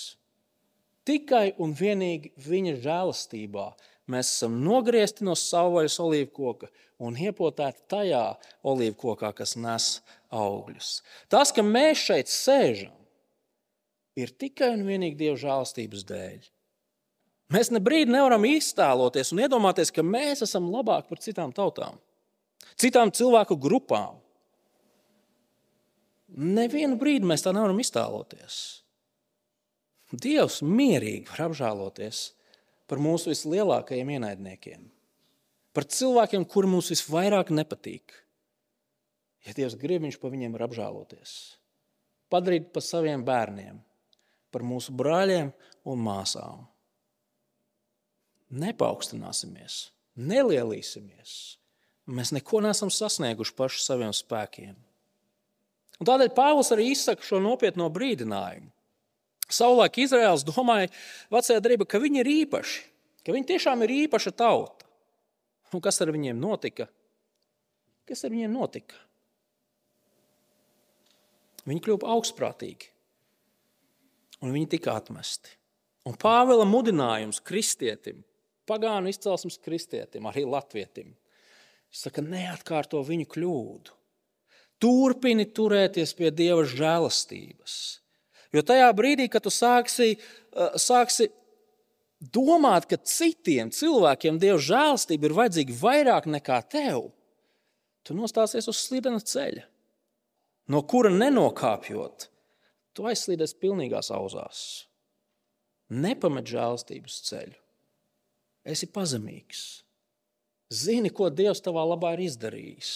Tikai 1.06 1.54
un 1.62 1.72
vienīgi 1.76 2.34
viņa 2.44 2.76
žēlastībā 2.84 3.70
mēs 4.10 4.34
esam 4.34 4.60
nogriezti 4.64 5.24
no 5.24 5.36
savvaļas 5.38 5.96
olīvu 6.02 6.30
koka 6.36 6.70
un 7.00 7.16
iepotēti 7.16 7.86
tajā 7.88 8.24
olīvu 8.68 8.96
kokā, 9.00 9.32
kas 9.36 9.56
nes 9.56 9.90
augļus. 10.28 11.00
Tas, 11.32 11.52
ka 11.56 11.64
mēs 11.64 12.04
šeit 12.10 12.30
sēžam, 12.30 12.92
ir 14.20 14.34
tikai 14.36 14.74
un 14.76 14.84
vienīgi 14.88 15.18
Dieva 15.22 15.38
žēlastības 15.40 16.04
dēļ. 16.10 16.50
Mēs 17.50 17.72
ne 17.74 17.80
brīdi 17.82 18.12
nevaram 18.14 18.44
iztēloties 18.46 19.32
un 19.34 19.42
iedomāties, 19.42 19.90
ka 19.94 20.04
mēs 20.06 20.44
esam 20.46 20.68
labāki 20.70 21.10
par 21.10 21.22
citām 21.22 21.54
tautām, 21.54 21.98
citām 22.78 23.10
cilvēku 23.10 23.58
grupām. 23.58 24.20
Nevienu 26.30 26.94
brīdi 27.00 27.26
mēs 27.26 27.42
tā 27.42 27.50
nevaram 27.56 27.80
iztēloties. 27.82 28.60
Dievs 30.14 30.60
mierīgi 30.66 31.26
var 31.32 31.48
apžēloties 31.48 32.22
par 32.90 33.02
mūsu 33.02 33.32
vislielākajiem 33.32 34.14
ienaidniekiem, 34.16 34.86
par 35.74 35.86
cilvēkiem, 35.90 36.46
kuri 36.50 36.70
mums 36.70 36.90
visvairāk 36.94 37.50
nepatīk. 37.54 38.14
Ja 39.46 39.54
Dievs 39.56 39.78
grib, 39.78 40.04
viņš 40.06 40.18
par 40.22 40.34
viņiem 40.34 40.54
var 40.54 40.68
apžēloties, 40.68 41.36
padarīt 42.30 42.70
par 42.74 42.86
saviem 42.86 43.22
bērniem, 43.26 43.78
par 44.54 44.66
mūsu 44.66 44.94
brāļiem 44.94 45.50
un 45.90 46.02
māsām 46.06 46.69
nepaukstināsimies, 48.50 49.90
nelielīsimies. 50.18 51.34
Mēs 52.10 52.32
neko 52.34 52.62
neesam 52.64 52.90
sasnieguši 52.90 53.54
paši 53.56 53.82
saviem 53.84 54.12
spēkiem. 54.16 54.74
Un 56.00 56.08
tādēļ 56.08 56.32
Pāvils 56.34 56.72
arī 56.74 56.90
izsaka 56.90 57.24
šo 57.24 57.38
nopietno 57.44 57.86
brīdinājumu. 57.92 58.70
Savulaik 59.50 59.98
Izraels 60.00 60.44
domāja, 60.46 60.88
vecajā 61.32 61.60
darbā, 61.62 61.86
ka 61.86 61.98
viņi 62.02 62.22
ir 62.22 62.30
īpaši, 62.30 62.82
ka 63.26 63.34
viņi 63.34 63.48
tiešām 63.50 63.82
ir 63.84 63.94
īpaša 64.06 64.32
tauta. 64.38 64.86
Un 65.74 65.82
kas 65.82 66.00
ar 66.02 66.10
viņiem 66.14 66.38
notika? 66.40 66.88
Kas 68.08 68.24
ar 68.26 68.32
viņiem 68.34 68.54
notika? 68.54 68.96
Viņi 71.68 71.82
kļuva 71.84 72.14
augstprātīgi, 72.14 72.88
un 74.40 74.54
viņi 74.54 74.70
tika 74.78 74.96
atmesti. 74.96 75.52
Un 76.08 76.16
Pāvila 76.18 76.64
mudinājums 76.64 77.42
kristietim 77.44 78.22
pagānu 78.70 79.10
izcelsmes 79.10 79.58
kristietim, 79.60 80.28
arī 80.30 80.46
latvietim. 80.46 81.16
Viņš 81.90 82.04
saka, 82.06 82.22
neatkārto 82.22 83.02
viņu 83.06 83.26
kļūdu. 83.34 83.96
Turpini 84.80 85.44
turēties 85.44 86.14
pie 86.16 86.30
Dieva 86.32 86.62
žēlastības. 86.64 87.74
Jo 88.54 88.62
tajā 88.66 88.88
brīdī, 88.96 89.28
kad 89.30 89.44
tu 89.44 89.52
sāksi, 89.52 90.16
eh, 90.16 90.78
sāksi 90.80 91.28
domāt, 92.20 92.88
ka 92.88 92.96
citiem 92.96 93.70
cilvēkiem 93.70 94.40
Dieva 94.40 94.58
žēlastība 94.58 95.28
ir 95.28 95.36
vajadzīga 95.36 95.76
vairāk 95.80 96.26
nekā 96.26 96.58
tev, 96.68 97.12
tu 98.04 98.16
nostāsies 98.16 98.68
uz 98.68 98.80
slidena 98.80 99.20
ceļa, 99.20 99.64
no 100.68 100.82
kura 100.82 101.10
nenokāpjot, 101.10 102.28
tu 102.94 103.08
aizslīdēsi 103.08 103.58
pilnīgās 103.60 104.10
auzās. 104.14 104.86
Nepamet 105.90 106.46
žēlastības 106.46 107.20
ceļu. 107.26 107.59
Esi 108.64 108.88
pazemīgs. 108.92 109.82
Zini, 110.70 111.10
ko 111.10 111.30
Dievs 111.32 111.62
tavā 111.64 111.82
labā 111.88 112.12
ir 112.14 112.26
izdarījis. 112.28 112.92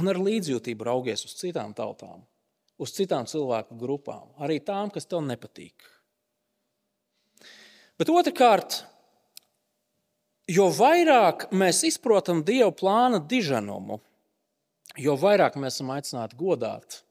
Un 0.00 0.10
ar 0.10 0.18
līdzjūtību 0.22 0.86
raugies 0.86 1.24
uz 1.26 1.34
citām 1.38 1.74
tautām, 1.74 2.22
uz 2.78 2.92
citām 2.94 3.26
cilvēku 3.26 3.76
grupām, 3.78 4.30
arī 4.42 4.60
tām, 4.62 4.90
kas 4.94 5.06
tev 5.10 5.22
nepatīk. 5.26 5.86
Bet 8.00 8.10
otrkārt, 8.10 8.80
jo 10.48 10.70
vairāk 10.72 11.50
mēs 11.52 11.82
izprotam 11.90 12.44
Dieva 12.46 12.70
plāna 12.72 13.20
diženumu, 13.20 13.98
jo 14.98 15.18
vairāk 15.20 15.58
mēs 15.60 15.76
esam 15.78 15.92
aicināti 15.94 16.38
godāt 16.38 17.02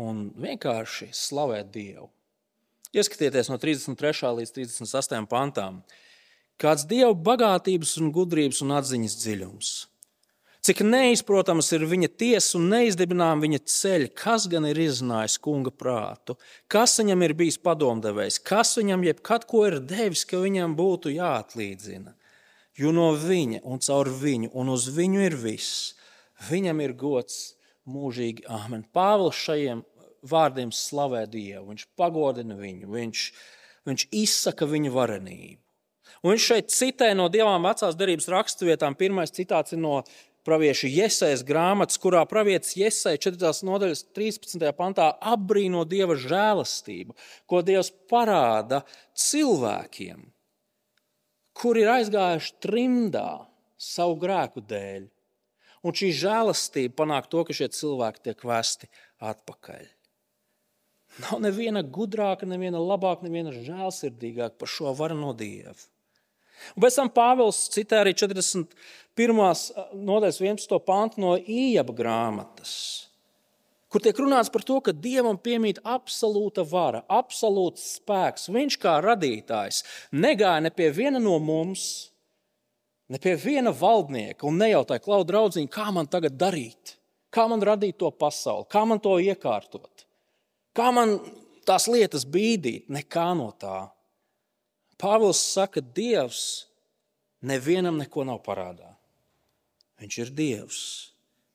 un 0.00 0.30
vienkārši 0.40 1.10
slavēt 1.14 1.70
Dievu. 1.74 2.08
Ieskatieties 2.92 3.48
no 3.48 3.56
33. 3.56 4.28
līdz 4.36 4.50
38. 4.52 5.24
pantām. 5.30 5.80
Kāds 6.60 6.84
dieva 6.84 7.14
bagātības, 7.16 7.94
un 8.02 8.10
gudrības 8.12 8.60
un 8.64 8.74
atziņas 8.76 9.14
dziļums. 9.22 9.70
Cik 10.62 10.84
neizprotams 10.86 11.72
ir 11.74 11.86
viņa 11.90 12.10
tiesa 12.20 12.58
un 12.58 12.68
neizdibinām 12.70 13.40
viņa 13.42 13.62
ceļi, 13.66 14.10
kas 14.14 14.44
gan 14.52 14.68
ir 14.68 14.78
izzinājis 14.78 15.40
kunga 15.42 15.72
prātu, 15.74 16.36
kas 16.70 16.94
viņam 17.00 17.24
ir 17.26 17.34
bijis 17.40 17.58
padomdevējs, 17.64 18.38
kas 18.46 18.76
viņam 18.78 19.08
jebkad 19.08 19.48
ko 19.50 19.64
ir 19.66 19.80
devis, 19.80 20.22
ka 20.28 20.38
viņam 20.44 20.76
būtu 20.78 21.16
jāatlīdzina. 21.16 22.12
Jo 22.78 22.92
no 22.94 23.08
viņa 23.18 23.64
un 23.64 23.82
caur 23.82 24.12
viņu 24.20 24.52
un 24.52 24.70
uz 24.76 24.86
viņu 24.92 25.24
ir 25.24 25.34
viss. 25.40 25.96
Viņam 26.46 26.84
ir 26.84 26.94
gods 27.00 27.56
mūžīgi. 27.88 28.46
Āmen. 28.46 28.84
Pāvils 28.94 29.40
šajiem 29.42 29.82
vārdiem 30.28 30.72
slavē 30.74 31.24
Dievu, 31.30 31.70
viņš 31.72 31.86
pagodina 31.98 32.56
viņu, 32.58 32.90
viņš, 32.92 33.26
viņš 33.88 34.06
izsaka 34.22 34.68
viņa 34.70 34.92
varenību. 34.94 35.60
Un 36.22 36.34
viņš 36.34 36.44
šeit 36.46 36.68
citē 36.70 37.08
no 37.18 37.26
divām 37.32 37.64
vecās 37.66 37.96
derības 37.98 38.28
raksturvietām. 38.30 38.94
Pirmais 38.98 39.34
citāts 39.34 39.74
ir 39.74 39.80
no 39.82 40.02
pravieša 40.46 40.90
Iesaijas 40.90 41.42
grāmatas, 41.46 41.98
kurā 42.02 42.22
pravietis 42.30 42.76
Iesaija 42.78 43.20
4. 43.26 43.50
nodaļas 43.66 44.04
13. 44.14 44.68
pantā 44.78 45.08
apbrīno 45.32 45.82
Dieva 45.88 46.14
žēlastību, 46.18 47.16
ko 47.50 47.62
Dievs 47.66 47.90
parāda 48.10 48.82
cilvēkiem, 49.18 50.22
kuri 51.58 51.82
ir 51.82 51.94
aizgājuši 51.96 52.54
trimdā 52.62 53.26
savu 53.82 54.18
grēku 54.22 54.62
dēļ. 54.62 55.08
Un 55.82 55.98
šī 55.98 56.12
žēlastība 56.14 57.00
panāk 57.02 57.26
to, 57.30 57.42
ka 57.42 57.56
šie 57.58 57.66
cilvēki 57.74 58.22
tiek 58.28 58.46
vesti 58.46 58.86
atpakaļ. 59.18 59.90
Nav 61.20 61.42
neviena 61.44 61.82
gudrāka, 61.84 62.46
neviena 62.48 62.80
labāka, 62.80 63.26
neviena 63.26 63.52
žēlsirdīgāka 63.52 64.56
par 64.60 64.70
šo 64.70 64.94
varu 64.96 65.18
no 65.18 65.34
Dieva. 65.36 65.74
Un 66.72 66.84
pēc 66.84 66.96
tam 66.96 67.10
Pāvils 67.12 67.58
citē 67.74 68.00
arī 68.00 68.14
41. 68.16 68.68
nodaļas 69.92 70.40
11. 70.40 70.78
pantu 70.86 71.20
no 71.20 71.34
Ījaba 71.36 71.92
grāmatas, 71.98 72.74
kur 73.92 74.00
tiek 74.00 74.16
runāts 74.16 74.48
par 74.52 74.64
to, 74.64 74.78
ka 74.80 74.94
Dievam 74.94 75.36
piemīt 75.36 75.82
absolūta 75.84 76.64
vara, 76.64 77.02
absolūts 77.12 77.98
spēks. 77.98 78.48
Viņš 78.54 78.78
kā 78.80 78.96
radītājs 79.04 79.82
negāja 80.16 80.64
ne 80.64 80.72
pie 80.72 80.88
viena 80.96 81.20
no 81.20 81.36
mums, 81.42 81.84
ne 83.12 83.20
pie 83.20 83.36
viena 83.36 83.74
valdnieka 83.76 84.48
un 84.48 84.62
nejautāja, 84.62 85.02
klau, 85.04 85.20
draugiņ, 85.28 85.68
kā 85.68 85.90
man 85.92 86.08
tagad 86.08 86.38
darīt, 86.40 86.96
kā 87.34 87.44
man 87.52 87.60
radīt 87.60 88.00
to 88.00 88.08
pasauli, 88.16 88.70
kā 88.72 88.86
man 88.88 89.02
to 89.02 89.18
iekārtot. 89.20 89.91
Kā 90.76 90.88
man 90.94 91.18
tās 91.68 91.88
lietas 91.90 92.24
bīdīt? 92.24 92.88
Nekā 92.92 93.32
no 93.36 93.50
tā. 93.60 93.90
Pāvils 95.00 95.40
saka, 95.42 95.82
Dievs 95.82 96.68
nevienam 97.42 97.98
neko 98.00 98.24
nav 98.24 98.40
parādā. 98.46 98.92
Viņš 100.00 100.18
ir 100.22 100.30
Dievs, 100.38 100.80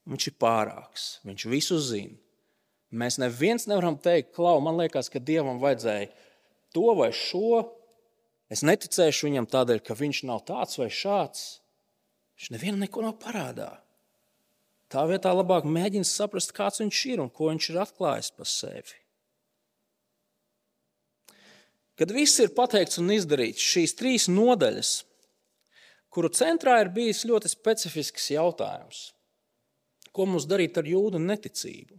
viņš 0.08 0.30
ir 0.30 0.36
pārāks, 0.40 1.08
viņš 1.28 1.48
visu 1.50 1.80
zina. 1.84 2.18
Mēs 2.92 3.18
neviens 3.20 3.66
nevaram 3.68 3.98
teikt, 4.00 4.32
klau, 4.36 4.60
man 4.64 4.78
liekas, 4.80 5.10
ka 5.12 5.20
Dievam 5.20 5.60
vajadzēja 5.60 6.08
to 6.76 6.94
vai 6.96 7.10
šo. 7.16 7.66
Es 8.52 8.64
neticēšu 8.64 9.28
viņam 9.28 9.50
tādēļ, 9.52 9.82
ka 9.84 9.98
viņš 9.98 10.22
nav 10.30 10.46
tāds 10.48 10.80
vai 10.80 10.88
šāds. 10.94 11.48
Viņš 12.38 12.54
nevienam 12.54 12.86
neko 12.86 13.04
nav 13.04 13.18
parādā. 13.20 13.74
Tā 14.88 15.04
vietā 15.10 15.34
labāk 15.36 15.66
mēģina 15.68 16.08
saprast, 16.08 16.54
kāds 16.56 16.80
viņš 16.80 17.04
ir 17.12 17.24
un 17.26 17.32
ko 17.34 17.50
viņš 17.52 17.74
ir 17.74 17.82
atklājis 17.84 18.32
par 18.38 18.48
sevi. 18.48 19.07
Kad 21.98 22.14
viss 22.14 22.38
ir 22.44 22.54
pateikts 22.54 23.00
un 23.02 23.10
izdarīts, 23.14 23.64
šīs 23.74 23.96
trīs 23.98 24.28
nodaļas, 24.30 24.92
kuru 26.14 26.30
centrā 26.30 26.80
ir 26.84 26.92
bijis 26.94 27.24
ļoti 27.26 27.50
specifisks 27.50 28.32
jautājums, 28.36 29.00
ko 30.14 30.28
mums 30.30 30.46
darīt 30.50 30.78
ar 30.78 30.86
jūdu 30.90 31.22
neticību. 31.22 31.98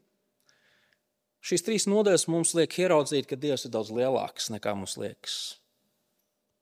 Šīs 1.48 1.64
trīs 1.66 1.86
nodaļas 1.90 2.26
mums 2.30 2.54
liek 2.58 2.74
ieraudzīt, 2.78 3.26
ka 3.30 3.38
Dievs 3.38 3.66
ir 3.66 3.74
daudz 3.74 3.90
lielāks 3.94 4.50
nekā 4.54 4.74
mums 4.78 4.96
liekas. 4.98 5.38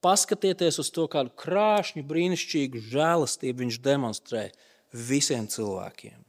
Paskatieties 0.04 0.78
uz 0.82 0.90
to, 0.92 1.06
kādu 1.10 1.32
krāšņu, 1.40 2.04
brīnišķīgu 2.06 2.82
žēlastību 2.92 3.64
viņš 3.64 3.78
demonstrē 3.84 4.44
visiem 4.92 5.48
cilvēkiem. 5.50 6.20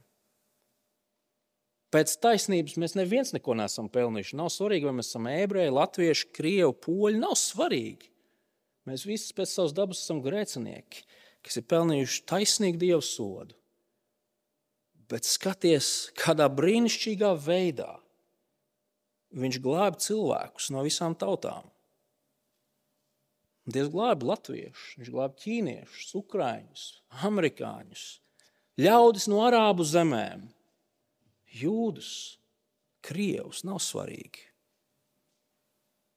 Pēc 1.94 2.18
taisnības 2.20 2.76
mēs 2.80 2.94
neviens 2.98 3.32
neko 3.32 3.54
neesam 3.56 3.88
pelnījuši. 3.92 4.36
Nav 4.36 4.50
svarīgi, 4.52 4.88
vai 4.88 4.98
mēs 4.98 5.08
esam 5.08 5.28
ebreji, 5.30 5.72
latvieši, 5.72 6.26
krievi, 6.36 6.74
poļi. 6.84 7.20
Nav 7.22 7.36
svarīgi. 7.40 8.10
Mēs 8.88 9.06
visi 9.08 9.32
pēc 9.36 9.52
savas 9.52 9.72
dabas 9.76 10.02
esam 10.02 10.20
grēcinieki, 10.24 11.06
kas 11.44 11.60
ir 11.60 11.64
pelnījuši 11.68 12.20
taisnīgu 12.28 12.80
dievu 12.82 13.04
sodu. 13.04 13.56
Bet 15.08 15.24
skaties, 15.24 16.10
kādā 16.20 16.50
brīnišķīgā 16.52 17.32
veidā 17.40 17.94
viņš 19.32 19.58
glābi 19.64 20.00
cilvēkus 20.04 20.68
no 20.74 20.84
visām 20.84 21.16
tautām. 21.16 21.68
Dievs 23.68 23.92
glābi 23.92 24.28
latviešus, 24.28 24.94
viņš 25.00 25.10
glābi 25.12 25.42
ķīniešus, 25.42 26.12
ukrāņus, 26.20 26.84
amerikāņus, 27.28 28.04
ļaudis 28.80 29.28
no 29.28 29.42
arābu 29.44 29.84
zemēm, 29.84 30.46
jūdus, 31.54 32.38
krievus. 33.04 33.64
Nav 33.66 33.80
svarīgi. 33.84 34.46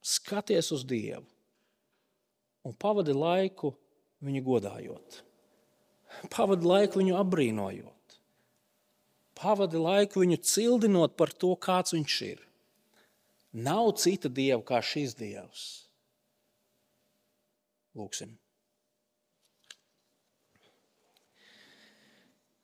Skaties 0.02 0.72
uz 0.74 0.86
Dievu 0.88 1.28
un 2.66 2.74
pavadi 2.78 3.14
laiku 3.14 3.74
viņu 4.22 4.42
godājot. 4.46 5.22
Pavadi 6.34 6.68
laiku 6.68 7.02
viņu 7.02 7.18
apbrīnojot. 7.22 8.18
Pavadi 9.38 9.80
laiku 9.82 10.22
viņu 10.22 10.38
cildinot 10.46 11.16
par 11.18 11.32
to, 11.34 11.54
kāds 11.56 11.96
viņš 11.96 12.18
ir. 12.28 12.42
Nav 13.52 13.96
cita 14.00 14.30
dieva 14.30 14.62
kā 14.66 14.82
šis 14.86 15.16
dievs. 15.18 15.64
Lūksim. 17.98 18.38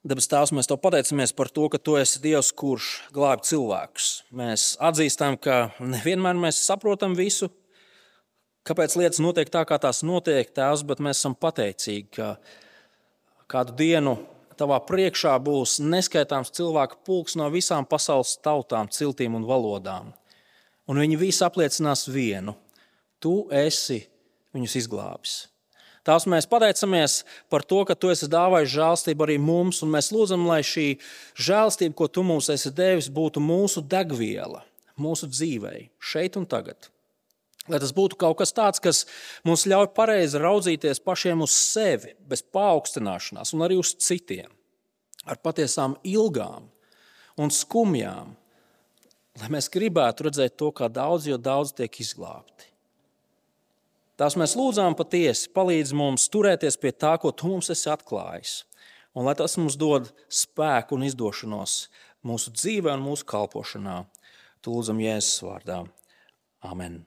Debes 0.06 0.30
Tēvs, 0.30 0.54
mēs 0.54 0.70
Tev 0.70 0.78
pateicamies 0.84 1.34
par 1.34 1.50
to, 1.50 1.66
ka 1.74 1.80
Tu 1.82 1.96
esi 1.98 2.22
Dievs, 2.22 2.52
kurš 2.54 2.90
glābi 3.16 3.48
cilvēkus. 3.50 4.10
Mēs 4.30 4.76
atzīstam, 4.84 5.40
ka 5.42 5.72
nevienmēr 5.82 6.38
mēs 6.38 6.62
saprotam 6.68 7.16
visu, 7.18 7.50
kāpēc 8.68 8.98
lietas 9.00 9.22
notiek 9.24 9.50
tā, 9.50 9.66
kā 9.66 9.80
tās 9.82 10.04
notiek, 10.06 10.54
Tēvs, 10.54 10.86
bet 10.88 11.02
mēs 11.02 11.18
esam 11.18 11.36
pateicīgi, 11.36 12.08
ka 12.20 12.36
kādu 13.50 13.78
dienu 13.80 14.18
Tavā 14.58 14.80
priekšā 14.82 15.36
būs 15.46 15.76
neskaitāms 15.86 16.50
cilvēku 16.58 16.98
pulks 17.06 17.36
no 17.38 17.46
visām 17.54 17.86
pasaules 17.86 18.32
tautām, 18.42 18.90
ciltīm 18.90 19.36
un 19.38 19.46
valodām. 19.46 20.10
Un 20.90 20.98
viņi 20.98 21.20
visi 21.22 21.44
apliecinās 21.46 22.08
vienu: 22.10 22.56
Tu 23.22 23.36
esi 23.54 24.00
viņus 24.58 24.80
izglābis. 24.82 25.36
Tās 26.08 26.24
mēs 26.30 26.48
pateicamies 26.48 27.22
par 27.52 27.66
to, 27.68 27.82
ka 27.84 27.96
Tu 28.00 28.14
esi 28.14 28.30
dāvājis 28.32 28.72
žēlstību 28.78 29.26
arī 29.26 29.36
mums, 29.44 29.82
un 29.84 29.92
mēs 29.92 30.14
lūdzam, 30.16 30.46
lai 30.48 30.62
šī 30.64 30.94
žēlstība, 31.36 31.98
ko 32.00 32.08
Tu 32.08 32.24
mums 32.24 32.48
esi 32.54 32.72
devis, 32.72 33.10
būtu 33.12 33.44
mūsu 33.44 33.84
degviela, 33.84 34.64
mūsu 34.96 35.28
dzīvei, 35.28 35.90
šeit 36.00 36.40
un 36.40 36.48
tagad. 36.48 36.88
Lai 37.68 37.82
tas 37.84 37.92
būtu 37.92 38.16
kaut 38.16 38.38
kas 38.40 38.56
tāds, 38.56 38.80
kas 38.80 39.04
mums 39.44 39.66
ļauj 39.68 39.90
pareizi 39.98 40.40
raudzīties 40.40 41.04
pašiem 41.04 41.44
uz 41.44 41.52
sevi, 41.52 42.14
bez 42.24 42.46
paaugstināšanās, 42.56 43.52
un 43.52 43.66
arī 43.68 43.76
uz 43.82 43.92
citiem, 44.00 44.48
ar 45.28 45.42
patiesām 45.44 45.98
ilgām 46.08 46.70
un 47.38 47.52
skumjām, 47.52 48.32
lai 49.42 49.52
mēs 49.52 49.68
gribētu 49.74 50.30
redzēt 50.30 50.56
to, 50.56 50.72
kā 50.72 50.88
daudz, 50.88 51.28
jo 51.28 51.36
daudz 51.36 51.76
tiek 51.76 52.00
izglābti. 52.00 52.67
Tās 54.18 54.34
mēs 54.40 54.56
lūdzām 54.58 54.96
patiesi, 54.98 55.50
palīdz 55.54 55.94
mums 55.98 56.26
turēties 56.34 56.80
pie 56.82 56.92
tā, 56.92 57.14
ko 57.22 57.30
tu 57.32 57.52
mums 57.52 57.70
esi 57.74 57.90
atklājis. 57.94 58.64
Un 59.18 59.26
lai 59.30 59.36
tas 59.38 59.58
mums 59.62 59.78
dod 59.78 60.10
spēku 60.30 60.98
un 60.98 61.06
izdošanos 61.08 61.78
mūsu 62.26 62.54
dzīvē 62.54 62.98
un 62.98 63.06
mūsu 63.06 63.26
kalpošanā, 63.30 64.00
tu 64.62 64.74
lūdzam 64.74 65.02
Jēzus 65.02 65.46
vārdā. 65.46 65.84
Amen. 66.66 67.06